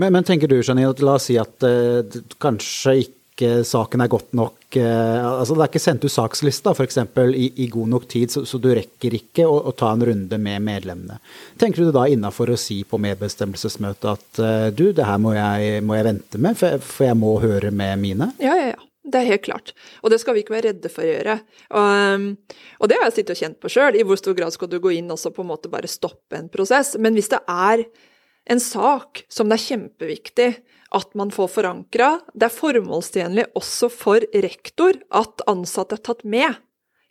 Men, 0.00 0.14
men 0.14 0.26
tenker 0.26 0.50
du, 0.50 0.60
Janine, 0.62 0.92
at 0.92 1.02
la 1.04 1.16
oss 1.18 1.26
si 1.28 1.36
at 1.40 1.66
uh, 1.66 2.20
kanskje 2.40 3.00
ikke 3.02 3.19
ikke 3.40 3.64
saken 3.66 4.04
er 4.04 4.10
godt 4.12 4.34
nok 4.36 4.76
eh, 4.76 5.24
altså 5.24 5.56
Det 5.56 5.64
er 5.64 5.70
ikke 5.70 5.82
sendt 5.82 6.04
ut 6.04 6.12
sakslista 6.12 6.74
f.eks. 6.76 6.98
I, 7.16 7.46
i 7.64 7.68
god 7.72 7.88
nok 7.94 8.06
tid, 8.10 8.32
så, 8.32 8.44
så 8.46 8.60
du 8.60 8.68
rekker 8.76 9.16
ikke 9.16 9.46
å, 9.48 9.56
å, 9.70 9.72
ta 9.76 9.92
en 9.94 10.04
runde 10.10 10.38
med 10.42 10.62
medlemmene. 10.66 11.16
Tenker 11.60 11.86
du 11.86 11.94
da 11.94 12.04
innafor 12.10 12.52
å 12.52 12.58
si 12.60 12.82
på 12.84 13.00
medbestemmelsesmøtet 13.00 14.06
at 14.12 14.42
eh, 14.44 14.68
du, 14.76 14.90
det 14.96 15.08
her 15.08 15.18
må 15.22 15.34
jeg, 15.36 15.80
må 15.86 15.96
jeg 15.96 16.08
vente 16.10 16.42
med, 16.42 16.58
for, 16.60 16.78
for, 16.84 17.08
jeg 17.08 17.18
må 17.18 17.34
høre 17.42 17.72
med 17.74 17.98
mine? 18.02 18.30
Ja, 18.42 18.54
ja, 18.58 18.70
ja. 18.74 18.86
Det 19.10 19.16
er 19.16 19.30
helt 19.30 19.46
klart. 19.46 19.72
Og 20.04 20.12
det 20.12 20.20
skal 20.20 20.36
vi 20.36 20.42
ikke 20.44 20.52
være 20.52 20.74
redde 20.74 20.90
for 20.92 21.02
å 21.02 21.08
gjøre. 21.08 21.38
Og, 21.80 22.26
og 22.84 22.90
det 22.90 22.98
har 23.00 23.08
jeg 23.08 23.14
sittet 23.16 23.32
og 23.32 23.40
kjent 23.40 23.58
på 23.62 23.70
sjøl. 23.72 23.96
I 23.96 24.04
hvor 24.06 24.20
stor 24.20 24.36
grad 24.36 24.54
skal 24.54 24.68
du 24.70 24.76
gå 24.82 24.92
inn 24.98 25.08
og 25.10 25.24
på 25.34 25.40
en 25.40 25.48
måte 25.48 25.72
bare 25.72 25.88
stoppe 25.90 26.36
en 26.36 26.50
prosess? 26.52 26.92
Men 27.00 27.16
hvis 27.16 27.32
det 27.32 27.40
er 27.48 27.86
en 28.52 28.60
sak 28.62 29.24
som 29.32 29.48
det 29.48 29.56
er 29.56 29.64
kjempeviktig 29.64 30.50
at 30.96 31.14
man 31.18 31.30
får 31.34 31.52
forankra. 31.54 32.10
Det 32.34 32.48
er 32.48 32.54
formålstjenlig 32.54 33.46
også 33.58 33.90
for 33.92 34.26
rektor 34.44 34.98
at 35.14 35.44
ansatte 35.50 35.98
er 35.98 36.04
tatt 36.10 36.24
med. 36.24 36.58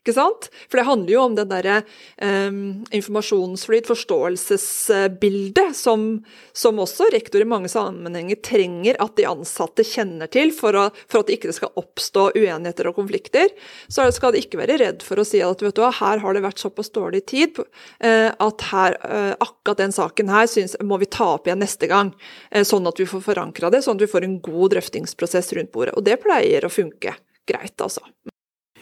Ikke 0.10 0.18
sant? 0.18 0.48
For 0.70 0.80
det 0.80 0.88
handler 0.88 1.14
jo 1.14 1.22
om 1.22 1.36
den 1.38 1.50
derre 1.52 1.76
um, 2.18 2.62
informasjonsflyt, 2.96 3.86
forståelsesbildet, 3.90 5.76
som, 5.78 6.06
som, 6.56 6.80
også 6.82 7.12
rektor 7.14 7.44
i 7.44 7.50
mange 7.50 7.70
sammenhenger 7.70 8.40
trenger 8.46 8.98
at 9.04 9.14
de 9.20 9.28
ansatte 9.30 9.86
kjenner 9.86 10.32
til 10.34 10.50
for, 10.56 10.74
å, 10.74 10.88
for 11.06 11.22
at 11.22 11.30
det 11.30 11.38
ikke 11.38 11.54
skal 11.54 11.78
oppstå 11.78 12.32
uenigheter 12.40 12.90
og 12.90 12.98
konflikter. 12.98 13.54
Så 13.92 14.08
skal 14.16 14.34
de 14.34 14.42
ikke 14.42 14.62
være 14.64 14.80
redd 14.82 15.06
for 15.06 15.22
å 15.22 15.28
si 15.28 15.44
at 15.46 15.62
vet 15.62 15.78
du 15.78 15.84
hva, 15.84 15.92
her 16.00 16.24
har 16.24 16.36
det 16.36 16.44
vært 16.48 16.64
såpass 16.64 16.90
dårlig 16.96 17.26
tid 17.30 17.62
uh, 17.62 18.34
at 18.34 18.68
her, 18.72 18.98
uh, 19.06 19.36
akkurat 19.38 19.84
den 19.84 19.94
saken 19.94 20.34
her 20.34 20.50
synes, 20.50 20.78
må 20.82 20.98
vi 21.02 21.12
ta 21.12 21.36
opp 21.36 21.50
igjen 21.50 21.62
neste 21.62 21.92
gang. 21.92 22.16
Uh, 22.50 22.66
sånn 22.66 22.90
at 22.90 22.98
vi 22.98 23.10
får 23.10 23.28
forankra 23.30 23.70
det, 23.74 23.84
sånn 23.86 24.02
at 24.02 24.08
vi 24.08 24.12
får 24.16 24.26
en 24.26 24.40
god 24.42 24.74
drøftingsprosess 24.74 25.54
rundt 25.60 25.74
bordet. 25.76 25.94
Og 26.00 26.10
det 26.10 26.18
pleier 26.26 26.66
å 26.66 26.74
funke 26.74 27.20
greit, 27.50 27.78
altså. 27.78 28.02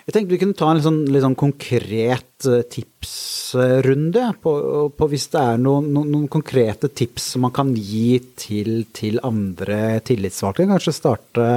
Jeg 0.08 0.16
tenkte 0.16 0.32
vi 0.32 0.40
kunne 0.40 0.56
ta 0.56 0.70
en 0.72 0.80
sånn, 0.80 1.02
litt 1.12 1.24
sånn 1.26 1.34
konkret 1.36 2.46
eh, 2.48 2.62
tipsrunde 2.72 4.30
på, 4.40 4.52
på, 4.96 5.08
hvis 5.12 5.26
det 5.34 5.42
er 5.42 5.58
noen, 5.60 5.90
noen, 5.92 6.14
noen, 6.14 6.30
konkrete 6.32 6.88
tips 6.88 7.34
som 7.34 7.44
man 7.44 7.52
kan 7.52 7.74
gi 7.76 8.22
til, 8.40 8.86
til 8.96 9.20
andre 9.28 9.98
tillitsvalgte. 10.08 10.70
Kanskje 10.70 10.94
starte, 10.96 11.50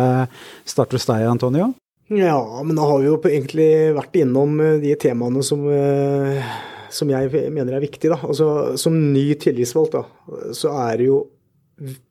starte 0.66 0.98
hos 0.98 1.06
deg, 1.06 1.28
Antonio? 1.30 1.68
Ja, 2.10 2.40
men 2.66 2.74
da 2.74 2.88
har 2.90 2.98
vi 2.98 3.06
jo 3.06 3.20
egentlig 3.22 3.70
vært 3.94 4.18
innom 4.18 4.58
eh, 4.66 4.80
de 4.82 4.96
temaene 4.98 5.46
som, 5.46 5.62
eh, 5.70 6.52
som 6.90 7.14
jeg 7.14 7.30
mener 7.54 7.78
er 7.78 7.86
viktige. 7.86 8.16
Da. 8.16 8.18
Altså, 8.34 8.50
som 8.82 8.98
ny 9.14 9.28
tillitsvalgt, 9.38 9.94
da, 9.94 10.42
så 10.58 10.74
er 10.88 10.98
det 10.98 11.12
jo 11.12 11.20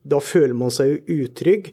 Da 0.07 0.17
føler 0.23 0.55
man 0.57 0.71
seg 0.73 0.95
jo 0.95 1.25
utrygg. 1.25 1.67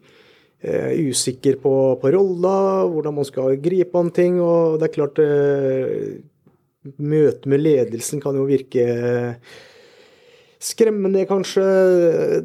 Eh, 0.61 0.93
usikker 1.11 1.59
på, 1.61 1.99
på 2.01 2.11
rolla, 2.11 2.87
hvordan 2.89 3.15
man 3.19 3.27
skal 3.29 3.59
gripe 3.61 3.99
an 4.01 4.11
ting. 4.11 4.41
Og 4.41 4.81
det 4.81 4.89
er 4.89 4.97
klart 4.97 5.23
eh, 5.23 6.17
Møtet 7.03 7.49
med 7.51 7.65
ledelsen 7.65 8.21
kan 8.23 8.37
jo 8.39 8.45
virke 8.47 8.85
skremmende, 10.63 11.25
kanskje. 11.27 11.65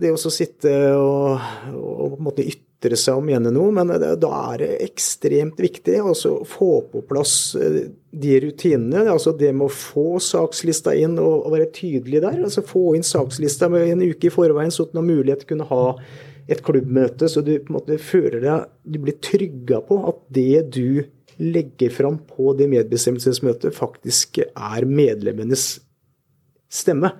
Det 0.01 0.09
å 0.09 0.31
sitte 0.33 0.71
og, 0.97 1.37
og, 1.69 2.15
på 2.15 2.17
en 2.17 2.25
måte 2.25 2.47
ytre 2.49 2.97
seg 2.97 3.19
og 3.19 3.27
mene 3.27 3.51
noe. 3.53 3.69
Men 3.77 3.93
det, 4.01 4.15
da 4.23 4.31
er 4.55 4.63
det 4.63 4.71
ekstremt 4.87 5.61
viktig 5.61 5.99
å 6.01 6.15
få 6.49 6.71
på 6.89 7.03
plass 7.05 7.35
eh, 7.53 7.83
de 8.11 8.33
rutinene. 8.47 9.05
altså 9.13 9.35
Det 9.37 9.53
med 9.53 9.69
å 9.69 9.75
få 9.75 10.17
sakslista 10.25 10.97
inn 10.97 11.15
og, 11.21 11.45
og 11.45 11.55
være 11.55 11.69
tydelig 11.77 12.25
der. 12.25 12.41
altså 12.41 12.65
Få 12.65 12.89
inn 12.97 13.07
sakslista 13.07 13.69
med 13.71 13.93
en 13.93 14.03
uke 14.09 14.27
i 14.27 14.33
forveien, 14.33 14.73
så 14.73 14.89
man 14.89 15.03
har 15.03 15.09
mulighet 15.13 15.45
til 15.45 15.51
å 15.51 15.53
kunne 15.53 15.71
ha 15.71 15.85
et 16.51 16.61
klubbmøte, 16.65 17.29
så 17.31 17.43
du 17.45 17.53
på 17.57 17.71
en 17.71 17.77
måte 17.77 17.97
føler 18.01 18.43
deg 18.43 18.69
Du 18.83 18.99
blir 19.03 19.17
trygga 19.23 19.81
på 19.87 19.97
at 20.09 20.21
det 20.35 20.67
du 20.75 21.03
legger 21.41 21.93
fram 21.93 22.19
på 22.27 22.51
det 22.59 22.67
medbestemmelsesmøtet, 22.69 23.73
faktisk 23.73 24.41
er 24.43 24.85
medlemmenes 24.85 25.79
stemme. 26.71 27.13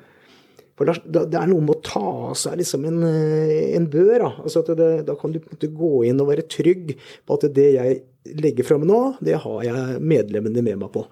For 0.77 0.89
da, 0.89 1.23
Det 1.25 1.37
er 1.37 1.49
noe 1.49 1.63
med 1.63 1.75
å 1.75 1.83
ta 1.85 2.01
av 2.31 2.37
seg 2.39 2.59
liksom 2.61 2.85
en, 2.89 3.03
en 3.05 3.87
bør. 3.91 4.25
Da. 4.25 4.31
Altså 4.45 4.63
det, 4.75 4.89
da 5.07 5.15
kan 5.19 5.33
du 5.33 5.39
på 5.39 5.49
en 5.49 5.57
måte 5.57 5.71
gå 5.73 5.91
inn 6.09 6.21
og 6.23 6.31
være 6.31 6.47
trygg 6.49 6.95
på 6.97 7.37
at 7.37 7.47
det 7.55 7.67
jeg 7.75 8.01
legger 8.41 8.67
fram 8.67 8.85
nå, 8.85 9.01
det 9.23 9.39
har 9.43 9.63
jeg 9.65 10.01
medlemmene 10.13 10.63
med 10.65 10.83
meg 10.83 10.91
på. 10.93 11.05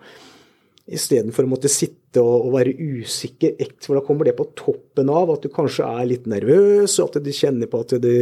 Istedenfor 0.90 1.46
å 1.46 1.52
måtte 1.52 1.70
sitte 1.70 2.22
og, 2.24 2.48
og, 2.48 2.54
være 2.56 2.74
usikker, 2.74 3.60
for 3.86 4.00
da 4.00 4.06
kommer 4.06 4.26
det 4.26 4.34
på 4.40 4.48
toppen 4.58 5.12
av 5.14 5.30
at 5.36 5.44
du 5.46 5.52
kanskje 5.54 5.86
er 5.86 6.08
litt 6.10 6.26
nervøs, 6.30 6.96
og 6.98 7.12
at 7.12 7.26
du 7.26 7.30
kjenner 7.36 7.70
på 7.70 7.84
at 7.86 7.94
det, 8.02 8.16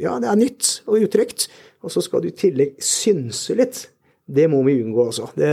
ja, 0.00 0.16
det 0.22 0.30
er 0.30 0.40
nytt 0.40 0.70
og 0.88 1.04
utrygt. 1.04 1.50
Og 1.84 1.92
så 1.92 2.00
skal 2.02 2.24
du 2.24 2.30
i 2.30 2.38
tillegg 2.38 2.80
synse 2.82 3.54
litt. 3.58 3.82
Det 4.26 4.48
må 4.50 4.58
vi 4.66 4.80
unngå, 4.82 5.04
altså. 5.04 5.28
Det, 5.38 5.50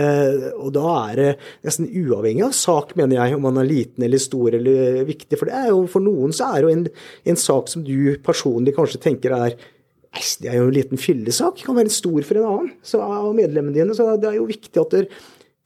og 0.56 0.72
da 0.74 0.88
er 1.12 1.20
det 1.20 1.28
nesten 1.68 1.92
uavhengig 1.92 2.48
av 2.48 2.56
sak, 2.58 2.96
mener 2.98 3.20
jeg, 3.20 3.36
om 3.36 3.44
man 3.46 3.60
er 3.62 3.70
liten 3.70 4.08
eller 4.08 4.22
stor 4.22 4.56
eller 4.58 5.04
viktig. 5.06 5.38
For 5.38 5.52
det 5.52 5.60
er 5.60 5.70
jo, 5.70 5.84
for 5.92 6.02
noen 6.02 6.34
så 6.34 6.50
er 6.50 6.64
det 6.64 6.66
jo 6.66 6.74
en, 6.80 6.88
en 7.34 7.40
sak 7.44 7.70
som 7.70 7.86
du 7.86 8.16
personlig 8.26 8.74
kanskje 8.80 9.04
tenker 9.04 9.36
er 9.38 9.60
det 10.14 10.46
er 10.46 10.60
jo 10.60 10.68
en 10.68 10.76
liten 10.76 11.00
fyllesak, 11.02 11.64
kan 11.66 11.74
være 11.74 11.90
stor 11.90 12.20
for 12.22 12.38
en 12.38 12.44
annen 12.46 12.74
så 12.86 13.00
av 13.02 13.32
medlemmene 13.34 13.74
dine. 13.74 13.96
Så 13.98 14.06
det 14.22 14.30
er 14.30 14.38
jo 14.38 14.46
viktig 14.46 14.82
at 14.84 14.94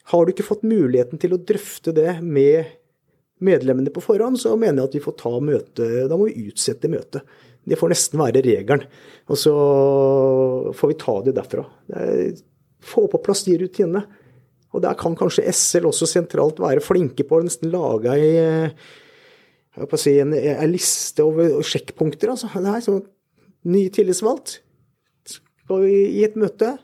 har 0.07 0.23
du 0.23 0.31
ikke 0.31 0.45
fått 0.47 0.63
muligheten 0.67 1.19
til 1.19 1.35
å 1.35 1.41
drøfte 1.41 1.93
det 1.95 2.19
med 2.23 2.69
medlemmene 3.43 3.91
på 3.93 4.01
forhånd, 4.01 4.39
så 4.39 4.55
mener 4.57 4.81
jeg 4.81 4.89
at 4.89 4.95
vi 4.97 5.03
får 5.03 5.15
ta 5.19 5.31
møtet 5.43 6.07
Da 6.09 6.17
må 6.17 6.29
vi 6.29 6.47
utsette 6.47 6.89
møtet. 6.89 7.25
Det 7.67 7.77
får 7.77 7.91
nesten 7.91 8.21
være 8.21 8.43
regelen. 8.45 8.85
Og 9.27 9.39
så 9.39 9.55
får 10.77 10.93
vi 10.93 11.01
ta 11.01 11.17
det 11.25 11.35
derfra. 11.35 11.65
få 12.79 13.07
på 13.11 13.19
plass 13.19 13.43
de 13.43 13.57
rutinene. 13.59 14.05
Og 14.71 14.83
der 14.83 14.95
kan 14.99 15.15
kanskje 15.17 15.45
SL 15.51 15.89
også 15.89 16.07
sentralt 16.07 16.61
være 16.61 16.83
flinke 16.83 17.25
på 17.27 17.39
å 17.39 17.43
nesten 17.43 17.71
lage 17.73 18.13
ei, 18.13 18.71
si, 19.99 20.15
en, 20.21 20.33
en, 20.33 20.71
liste 20.71 21.23
over 21.23 21.59
sjekkpunkter. 21.65 22.31
Altså. 22.31 22.49
Er 22.55 22.83
sånn 22.85 23.03
ny 23.67 23.87
tillitsvalgt. 23.91 24.61
Skal 25.27 25.83
vi 25.83 25.95
i 26.15 26.23
et 26.27 26.39
møte 26.39 26.77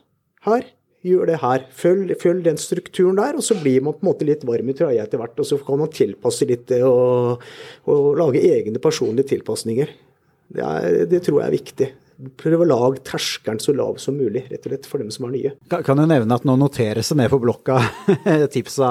her 0.44 0.68
gjør 1.04 1.28
det 1.28 1.40
her. 1.42 1.66
Følg, 1.76 2.14
følg, 2.20 2.44
den 2.46 2.60
strukturen 2.60 3.18
der, 3.20 3.36
og 3.38 3.44
så 3.44 3.56
blir 3.60 3.84
man 3.84 3.96
på 3.96 4.04
en 4.04 4.10
måte 4.10 4.28
litt 4.28 4.44
varm 4.48 4.70
i 4.70 4.76
trøya 4.76 5.04
etter 5.04 5.20
hvert. 5.20 5.36
Og 5.40 5.48
så 5.48 5.58
kan 5.64 5.80
man 5.80 5.92
tilpasse 5.92 6.48
litt 6.48 6.72
og, 6.80 7.44
og 7.90 8.08
lage 8.20 8.42
egne 8.54 8.82
personlige 8.82 9.34
tilpasninger. 9.34 9.92
Det, 10.54 10.64
er, 10.64 11.04
det 11.10 11.22
tror 11.24 11.42
jeg 11.42 11.46
er 11.46 11.56
viktig. 11.58 11.90
Prøv 12.40 12.64
å 12.64 12.68
lage 12.68 13.02
terskelen 13.06 13.60
så 13.62 13.74
lav 13.76 13.98
som 14.02 14.16
mulig, 14.18 14.44
rett 14.50 14.64
og 14.64 14.72
slett 14.72 14.88
for 14.88 15.02
dem 15.02 15.10
som 15.14 15.26
er 15.28 15.34
nye. 15.34 15.52
Kan 15.86 16.00
du 16.00 16.04
nevne 16.08 16.36
at 16.36 16.46
nå 16.48 16.56
noteres 16.60 17.10
det 17.12 17.18
ned 17.20 17.30
på 17.32 17.40
blokka 17.42 17.78
tipsa 18.54 18.88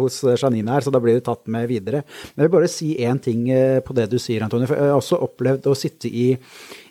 hos 0.00 0.22
Janine 0.36 0.74
her, 0.74 0.86
så 0.86 0.92
da 0.94 1.00
blir 1.02 1.18
det 1.18 1.26
tatt 1.28 1.44
med 1.52 1.68
videre. 1.70 2.02
Men 2.34 2.44
jeg 2.44 2.48
vil 2.48 2.56
bare 2.56 2.72
si 2.72 2.90
én 3.06 3.20
ting 3.22 3.46
eh, 3.52 3.78
på 3.84 3.96
det 3.96 4.08
du 4.12 4.18
sier, 4.22 4.44
Antonio. 4.46 4.68
For 4.70 4.78
jeg 4.78 4.92
har 4.92 5.00
også 5.00 5.20
opplevd 5.26 5.68
å 5.70 5.76
sitte 5.78 6.10
i, 6.10 6.28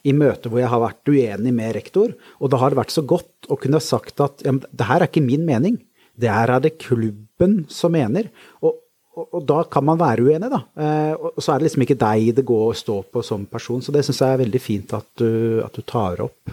i 0.05 0.15
møter 0.15 0.51
hvor 0.51 0.63
jeg 0.63 0.71
har 0.71 0.83
vært 0.83 1.11
uenig 1.11 1.55
med 1.55 1.75
rektor, 1.77 2.15
og 2.39 2.53
da 2.53 2.61
har 2.61 2.73
det 2.73 2.81
vært 2.83 2.95
så 2.95 3.05
godt 3.05 3.51
å 3.51 3.59
kunne 3.61 3.83
sagt 3.83 4.23
at 4.23 4.45
ja, 4.45 4.55
det 4.55 4.89
her 4.89 5.01
er 5.03 5.11
ikke 5.11 5.25
min 5.25 5.45
mening. 5.47 5.79
Det 6.15 6.31
her 6.31 6.53
er 6.53 6.63
det 6.63 6.77
klubben 6.79 7.63
som 7.71 7.93
mener. 7.95 8.31
Og, 8.63 8.79
og, 9.15 9.27
og, 9.29 9.43
da 9.47 9.61
kan 9.71 9.85
man 9.87 9.99
være 9.99 10.25
uenig, 10.27 10.49
da. 10.51 10.59
Eh, 10.75 11.13
og 11.15 11.39
så 11.39 11.53
er 11.53 11.61
det 11.61 11.69
liksom 11.69 11.85
ikke 11.85 11.99
deg 12.01 12.33
det 12.35 12.43
går 12.47 12.65
å 12.67 12.75
stå 12.75 12.97
på 13.15 13.23
som 13.23 13.45
person. 13.47 13.83
Så 13.83 13.93
det 13.95 14.03
syns 14.05 14.19
jeg 14.21 14.35
er 14.35 14.43
veldig 14.43 14.61
fint 14.61 14.95
at 14.97 15.07
du, 15.21 15.61
at 15.63 15.75
du 15.75 15.85
tar 15.87 16.23
opp. 16.25 16.51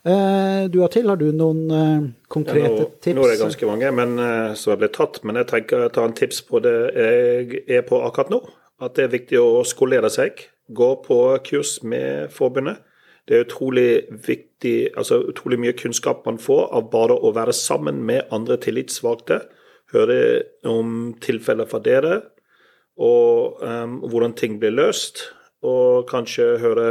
Eh, 0.00 0.66
du 0.72 0.80
har 0.82 0.90
til, 0.90 1.06
har 1.12 1.20
du 1.20 1.28
noen 1.36 1.62
eh, 1.76 2.08
konkrete 2.32 2.66
ja, 2.66 2.88
nå, 2.88 2.88
tips? 2.98 3.16
Nå 3.18 3.26
er 3.26 3.34
det 3.34 3.42
ganske 3.44 3.68
mange 3.70 3.92
men, 3.94 4.16
som 4.58 4.74
er 4.74 4.80
blitt 4.82 4.96
tatt, 4.98 5.20
men 5.28 5.38
jeg 5.38 5.50
tenker 5.52 5.86
å 5.86 5.92
ta 5.94 6.06
en 6.08 6.16
tips 6.18 6.42
på 6.48 6.62
det 6.64 6.76
jeg 6.96 7.62
er 7.78 7.86
på 7.86 8.02
akkurat 8.06 8.34
nå. 8.34 8.42
At 8.80 8.96
det 8.96 9.06
er 9.06 9.14
viktig 9.14 9.38
å 9.38 9.62
skolere 9.68 10.10
seg. 10.10 10.48
Gå 10.72 10.90
på 11.04 11.20
kurs 11.46 11.78
med 11.86 12.32
forbundet. 12.34 12.82
Det 13.28 13.36
er 13.36 13.44
utrolig 13.44 13.90
viktig, 14.26 14.96
altså 14.98 15.20
utrolig 15.30 15.60
mye 15.62 15.76
kunnskap 15.78 16.24
man 16.26 16.40
får 16.42 16.70
av 16.74 16.88
bare 16.90 17.14
å 17.14 17.30
være 17.36 17.54
sammen 17.54 18.00
med 18.08 18.26
andre 18.34 18.56
tillitsvalgte 18.58 19.44
høre 19.92 20.18
om 20.68 21.12
tilfeller 21.22 21.68
fra 21.70 21.80
dere, 21.84 22.20
og 23.00 23.60
um, 23.64 24.00
hvordan 24.10 24.34
ting 24.36 24.58
blir 24.60 24.74
løst. 24.74 25.30
Og 25.64 26.06
kanskje 26.08 26.56
høre 26.60 26.88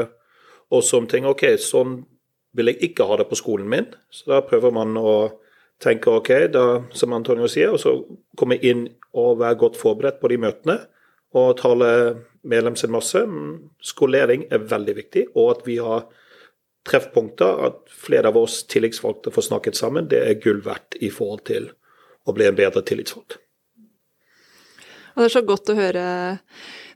også 0.73 1.01
om 1.01 1.09
ting 1.09 1.25
OK, 1.29 1.45
sånn 1.62 2.01
vil 2.57 2.71
jeg 2.71 2.89
ikke 2.89 3.05
ha 3.09 3.19
det 3.19 3.27
på 3.29 3.38
skolen 3.38 3.69
min. 3.69 3.89
Så 4.13 4.29
da 4.31 4.41
prøver 4.45 4.73
man 4.73 4.97
å 4.97 5.13
tenke 5.81 6.12
OK, 6.12 6.31
da, 6.53 6.65
som 6.93 7.15
Antonio 7.15 7.49
sier, 7.49 7.73
og 7.73 7.81
så 7.81 7.95
komme 8.38 8.59
inn 8.62 8.88
og 9.17 9.39
være 9.41 9.59
godt 9.63 9.79
forberedt 9.79 10.19
på 10.21 10.31
de 10.31 10.39
møtene. 10.41 10.79
Og 11.38 11.53
tale 11.59 11.89
medlem 12.41 12.77
sin 12.79 12.93
masse. 12.93 13.21
Skolering 13.85 14.47
er 14.49 14.65
veldig 14.69 14.95
viktig, 14.97 15.27
og 15.38 15.51
at 15.57 15.67
vi 15.67 15.77
har 15.81 16.07
treffpunkter, 16.89 17.65
at 17.67 17.81
flere 17.91 18.31
av 18.31 18.39
oss 18.39 18.63
tillitsvalgte 18.69 19.33
får 19.33 19.49
snakket 19.49 19.77
sammen, 19.77 20.07
det 20.09 20.21
er 20.25 20.39
gull 20.41 20.63
verdt 20.65 20.97
i 21.05 21.12
forhold 21.13 21.45
til 21.49 21.69
og 22.27 22.36
bli 22.38 22.47
en 22.49 22.58
bedre 22.58 22.84
tillitsvalgt. 22.86 23.39
Og 25.15 25.23
det 25.23 25.29
er 25.29 25.36
så 25.36 25.45
godt 25.45 25.71
å 25.71 25.77
høre 25.77 26.03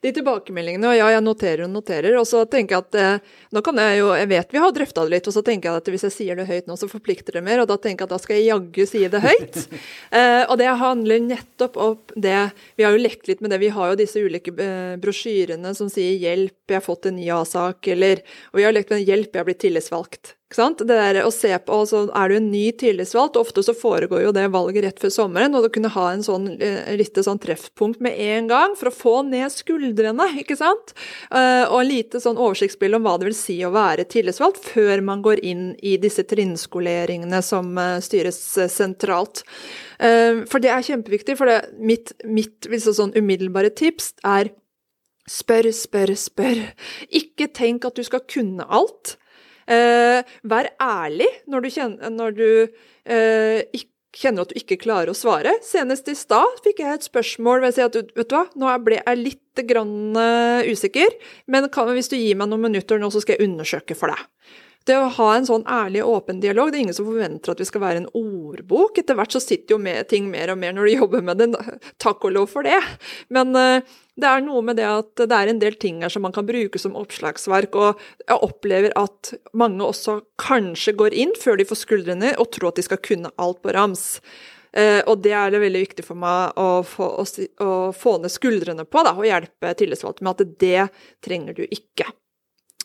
de 0.04 0.12
tilbakemeldingene. 0.18 0.90
Og 0.92 0.98
ja, 0.98 1.08
jeg 1.16 1.24
noterer 1.24 1.66
og 1.66 1.72
noterer. 1.74 2.18
Og 2.20 2.28
så 2.28 2.44
tenker 2.50 2.76
jeg 2.76 2.86
at 2.86 3.00
eh, 3.00 3.32
nå 3.56 3.64
kan 3.66 3.80
jeg 3.80 4.02
jo 4.02 4.12
Jeg 4.14 4.30
vet 4.32 4.54
vi 4.54 4.62
har 4.62 4.76
drøfta 4.76 5.06
det 5.06 5.16
litt, 5.16 5.30
og 5.30 5.36
så 5.36 5.44
tenker 5.46 5.70
jeg 5.70 5.84
at 5.84 5.92
hvis 5.94 6.06
jeg 6.10 6.16
sier 6.18 6.40
det 6.40 6.48
høyt 6.50 6.70
nå, 6.70 6.78
så 6.80 6.92
forplikter 6.92 7.40
det 7.40 7.46
mer. 7.46 7.64
Og 7.64 7.70
da 7.72 7.80
tenker 7.80 8.04
jeg 8.04 8.12
at 8.12 8.16
da 8.18 8.22
skal 8.22 8.40
jeg 8.40 8.50
jaggu 8.52 8.84
si 8.90 9.06
det 9.08 9.24
høyt. 9.24 9.62
eh, 10.20 10.44
og 10.44 10.60
det 10.62 10.70
handler 10.84 11.24
nettopp 11.30 11.80
om 11.80 11.98
det 12.14 12.38
Vi 12.78 12.86
har 12.86 12.96
jo 12.96 13.02
lekt 13.02 13.32
litt 13.32 13.42
med 13.42 13.54
det. 13.54 13.64
Vi 13.64 13.74
har 13.74 13.94
jo 13.94 14.00
disse 14.04 14.22
ulike 14.22 14.54
eh, 14.60 14.96
brosjyrene 15.02 15.74
som 15.78 15.90
sier 15.92 16.20
'hjelp, 16.20 16.60
jeg 16.68 16.80
har 16.80 16.86
fått 16.86 17.08
en 17.08 17.18
ny 17.18 17.30
A-sak', 17.32 17.88
eller 17.88 18.24
Og 18.52 18.60
vi 18.60 18.68
har 18.68 18.76
lekt 18.76 18.92
med 18.92 19.08
'hjelp, 19.08 19.32
jeg 19.32 19.40
har 19.40 19.48
blitt 19.48 19.64
tillitsvalgt'. 19.64 20.36
Det 20.54 20.86
der 20.86 21.24
å 21.26 21.32
se 21.34 21.50
på, 21.50 21.74
altså 21.82 22.12
Er 22.14 22.30
du 22.30 22.36
en 22.36 22.52
ny 22.52 22.72
tillitsvalgt, 22.78 23.40
ofte 23.42 23.64
så 23.66 23.74
foregår 23.74 24.22
jo 24.22 24.32
det 24.32 24.52
valget 24.54 24.84
rett 24.86 25.00
før 25.02 25.10
sommeren, 25.10 25.56
og 25.56 25.66
å 25.66 25.72
kunne 25.74 25.90
ha 25.90 26.12
en 26.14 26.22
sånn 26.22 26.46
litt 26.46 27.14
lite 27.14 27.24
sånn 27.26 27.42
treffpunkt 27.42 28.00
med 28.00 28.14
en 28.14 28.48
gang 28.48 28.76
for 28.78 28.92
å 28.92 28.94
få 28.94 29.16
ned 29.26 29.50
skuldrene 29.50 29.93
skuldrene, 29.94 30.28
ikke 30.42 30.58
sant? 30.58 30.94
Uh, 31.32 31.70
og 31.70 31.86
lite 31.88 32.20
sånn 32.22 32.40
oversiktsbilde 32.42 32.98
om 32.98 33.06
hva 33.06 33.18
det 33.20 33.30
vil 33.30 33.38
si 33.38 33.58
å 33.64 33.72
være 33.74 34.06
tillitsvalgt, 34.10 34.64
før 34.74 35.02
man 35.06 35.22
går 35.22 35.44
inn 35.44 35.76
i 35.82 35.98
disse 35.98 36.24
trinnskoleringene 36.24 37.42
som 37.42 37.78
uh, 37.78 38.00
styres 38.02 38.40
uh, 38.58 38.68
sentralt. 38.68 39.44
for 40.52 40.60
det 40.60 40.68
er 40.74 40.84
kjempeviktig, 40.84 41.38
for 41.40 41.48
det, 41.48 41.70
mitt, 41.80 42.12
mitt 42.26 42.66
liksom 42.68 42.96
sånn 42.98 43.14
umiddelbare 43.16 43.70
tips 43.72 44.10
er 44.28 44.50
spør, 45.30 45.70
spør, 45.72 46.12
spør. 46.20 46.60
Ikke 47.08 47.48
tenk 47.48 47.86
at 47.88 47.96
du 47.96 48.04
skal 48.04 48.26
kunne 48.28 48.66
alt. 48.68 49.16
vær 50.44 50.68
ærlig 50.82 51.30
når 51.48 51.64
du, 51.64 51.70
kjenner, 51.72 52.10
når 52.12 52.36
du 52.36 52.50
ikke 53.72 53.93
kjenner 54.14 54.46
at 54.46 54.54
du 54.54 54.60
ikke 54.60 54.80
klarer 54.82 55.12
å 55.12 55.18
svare. 55.18 55.56
Senest 55.66 56.10
i 56.12 56.16
stad 56.18 56.62
fikk 56.66 56.84
jeg 56.84 57.00
et 57.00 57.08
spørsmål 57.08 57.64
ved 57.64 57.74
å 57.74 57.76
si 57.78 57.86
at 57.86 57.98
vet 57.98 58.30
du 58.30 58.36
hva, 58.38 58.46
nå 58.60 58.76
ble 58.86 59.00
jeg 59.00 59.22
litt 59.22 59.64
grann, 59.70 59.96
uh, 60.18 60.66
usikker, 60.66 61.14
men 61.52 61.68
hvis 61.70 62.12
du 62.12 62.18
gir 62.18 62.38
meg 62.40 62.50
noen 62.50 62.70
minutter 62.70 63.02
nå, 63.02 63.10
så 63.14 63.22
skal 63.24 63.38
jeg 63.38 63.50
undersøke 63.50 63.98
for 63.98 64.14
deg. 64.14 64.22
Det 64.84 64.96
å 65.00 65.12
ha 65.16 65.30
en 65.32 65.46
sånn 65.48 65.64
ærlig 65.70 66.02
åpen 66.04 66.42
dialog, 66.44 66.72
det 66.72 66.80
er 66.80 66.84
ingen 66.84 66.96
som 66.96 67.08
forventer 67.08 67.54
at 67.54 67.62
vi 67.62 67.68
skal 67.70 67.84
være 67.86 68.02
en 68.02 68.10
ordbok. 68.20 68.98
Etter 69.00 69.16
hvert 69.16 69.32
så 69.32 69.40
sitter 69.40 69.78
jo 69.78 69.80
med 69.80 70.10
ting 70.12 70.26
mer 70.32 70.52
og 70.52 70.58
mer 70.60 70.74
når 70.76 70.90
du 70.90 70.94
jobber 70.98 71.22
med 71.24 71.40
det, 71.40 71.48
takk 72.04 72.26
og 72.28 72.34
lov 72.36 72.50
for 72.52 72.68
det. 72.68 72.80
Men 73.32 73.56
uh, 73.56 73.94
det 74.20 74.28
er 74.28 74.44
noe 74.44 74.64
med 74.68 74.76
det 74.82 74.90
at 74.90 75.24
det 75.24 75.38
er 75.38 75.52
en 75.52 75.62
del 75.62 75.78
ting 75.80 76.02
her 76.04 76.12
som 76.12 76.26
man 76.28 76.36
kan 76.36 76.48
bruke 76.48 76.82
som 76.82 76.98
oppslagsverk, 77.00 77.78
og 77.80 78.02
jeg 78.28 78.42
opplever 78.50 78.96
at 79.00 79.32
mange 79.56 79.88
også 79.88 80.18
kanskje 80.42 80.96
går 81.00 81.16
inn 81.16 81.32
før 81.40 81.62
de 81.62 81.68
får 81.70 81.80
skuldrene 81.86 82.34
og 82.36 82.52
tror 82.52 82.74
at 82.74 82.82
de 82.82 82.86
skal 82.90 83.00
kunne 83.04 83.32
alt 83.40 83.62
på 83.64 83.72
rams. 83.78 84.18
Uh, 84.76 85.00
og 85.08 85.22
det 85.24 85.32
er 85.38 85.54
det 85.54 85.62
veldig 85.64 85.84
viktig 85.86 86.04
for 86.04 86.20
meg 86.20 86.60
å 86.60 86.82
få, 86.84 87.08
å, 87.22 87.26
å 87.64 87.72
få 87.96 88.18
ned 88.20 88.36
skuldrene 88.36 88.84
på, 88.84 89.06
da, 89.08 89.16
og 89.16 89.30
hjelpe 89.30 89.72
tillitsvalgte 89.80 90.28
med 90.28 90.36
at 90.36 90.60
det 90.60 90.90
trenger 91.24 91.56
du 91.56 91.64
ikke. 91.70 92.10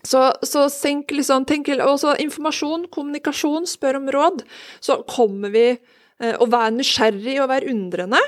Så, 0.07 0.23
så 0.47 0.67
tenk 0.71 1.11
liksom, 1.11 1.47
tenk, 1.49 1.71
også 1.83 2.15
informasjon, 2.23 2.87
kommunikasjon, 2.95 3.67
spør 3.69 3.99
om 4.01 4.11
råd. 4.15 4.45
Så 4.85 5.01
kommer 5.11 5.53
vi 5.55 5.65
eh, 5.75 6.35
Å 6.39 6.47
være 6.47 6.77
nysgjerrig 6.77 7.39
og 7.43 7.51
være 7.51 7.73
undrende. 7.73 8.23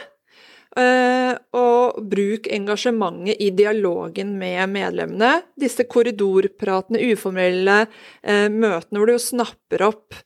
Eh, 0.78 1.32
og 1.58 2.02
bruk 2.10 2.46
engasjementet 2.50 3.40
i 3.42 3.50
dialogen 3.54 4.36
med 4.38 4.70
medlemmene. 4.74 5.40
Disse 5.58 5.86
korridorpratene, 5.90 7.02
uformelle 7.10 7.80
eh, 7.86 8.46
møtene 8.50 9.00
hvor 9.02 9.10
du 9.10 9.18
snapper 9.22 9.86
opp 9.90 10.20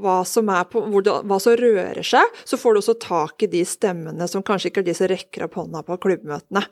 hva 0.00 0.16
som, 0.28 0.50
på, 0.70 0.82
hva 0.92 1.38
som, 1.42 1.56
rører 1.58 2.04
seg, 2.06 2.38
så 2.44 2.58
får 2.60 2.74
du 2.74 2.80
også 2.80 2.96
tak 3.02 3.44
i 3.46 3.50
de 3.50 3.62
stemmene 3.68 4.28
som 4.30 4.44
kanskje 4.46 4.70
ikke 4.70 4.82
er 4.82 4.88
de 4.88 4.96
som 4.98 5.10
rekker 5.10 5.46
opp 5.46 5.58
hånda 5.58 5.84
på 5.86 5.98
klubbmøtene. 6.04 6.64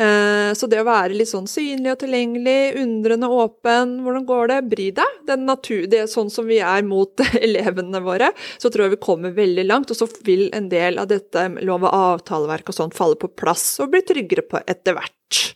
Eh, 0.00 0.50
så 0.56 0.68
det 0.70 0.80
å 0.82 0.88
være 0.88 1.16
litt 1.16 1.30
sånn 1.32 1.48
synlig 1.50 1.94
og 1.94 2.00
tilgjengelig, 2.02 2.58
undrende, 2.82 3.30
åpen, 3.30 3.98
hvordan 4.04 4.26
går 4.28 4.52
det, 4.52 4.58
bry 4.72 4.88
deg. 5.00 5.20
Det 5.26 5.36
er, 5.36 5.44
natur, 5.44 5.84
det 5.90 6.02
er 6.04 6.10
sånn 6.10 6.32
som 6.32 6.48
vi 6.50 6.60
er 6.64 6.86
mot 6.86 7.24
elevene 7.40 8.02
våre, 8.04 8.32
så 8.58 8.72
tror 8.72 8.86
jeg 8.86 8.96
vi 8.96 9.04
kommer 9.04 9.36
veldig 9.36 9.66
langt. 9.68 9.92
Og 9.92 10.00
så 10.00 10.10
vil 10.26 10.48
en 10.56 10.68
del 10.72 11.00
av 11.00 11.10
dette 11.12 11.46
lov- 11.60 11.86
og 11.86 11.94
avtaleverk 11.94 12.72
og 12.72 12.76
sånn 12.76 12.94
falle 12.96 13.18
på 13.20 13.32
plass 13.38 13.78
og 13.82 13.94
bli 13.94 14.04
tryggere 14.06 14.46
på 14.46 14.62
etter 14.66 14.98
hvert. 14.98 15.46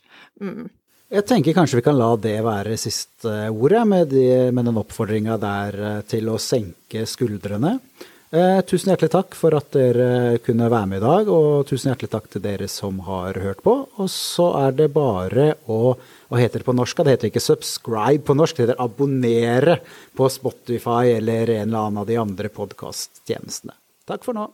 Mm. 0.41 0.67
Jeg 1.13 1.25
tenker 1.29 1.53
kanskje 1.53 1.79
vi 1.79 1.85
kan 1.85 1.97
la 1.99 2.09
det 2.17 2.39
være 2.41 2.77
siste 2.81 3.31
ordet, 3.53 3.83
med, 3.87 4.09
de, 4.09 4.49
med 4.51 4.65
den 4.65 4.81
oppfordringa 4.81 5.37
der 5.37 5.77
eh, 5.77 6.01
til 6.09 6.31
å 6.33 6.39
senke 6.41 7.05
skuldrene. 7.05 7.75
Eh, 8.33 8.57
tusen 8.65 8.89
hjertelig 8.89 9.11
takk 9.13 9.37
for 9.37 9.53
at 9.53 9.69
dere 9.77 10.39
kunne 10.43 10.65
være 10.71 10.89
med 10.89 11.03
i 11.03 11.05
dag, 11.05 11.29
og 11.29 11.67
tusen 11.69 11.91
hjertelig 11.91 12.09
takk 12.15 12.25
til 12.33 12.43
dere 12.43 12.67
som 12.71 12.97
har 13.05 13.37
hørt 13.43 13.61
på. 13.63 13.75
Og 14.01 14.09
så 14.11 14.49
er 14.65 14.75
det 14.81 14.91
bare 14.97 15.53
å 15.69 15.95
Hva 16.25 16.39
heter 16.41 16.63
det 16.63 16.65
på 16.65 16.73
norsk? 16.73 17.03
Det 17.05 17.13
heter 17.13 17.29
ikke 17.29 17.43
subscribe 17.43 18.25
på 18.25 18.33
norsk, 18.33 18.57
det 18.57 18.65
heter 18.65 18.81
abonnere 18.81 19.77
på 20.17 20.25
Spotify 20.33 21.13
eller 21.19 21.53
en 21.59 21.67
eller 21.69 21.83
annen 21.83 22.01
av 22.01 22.09
de 22.09 22.17
andre 22.17 22.49
podkasttjenestene. 22.49 23.77
Takk 24.09 24.25
for 24.25 24.33
nå. 24.33 24.49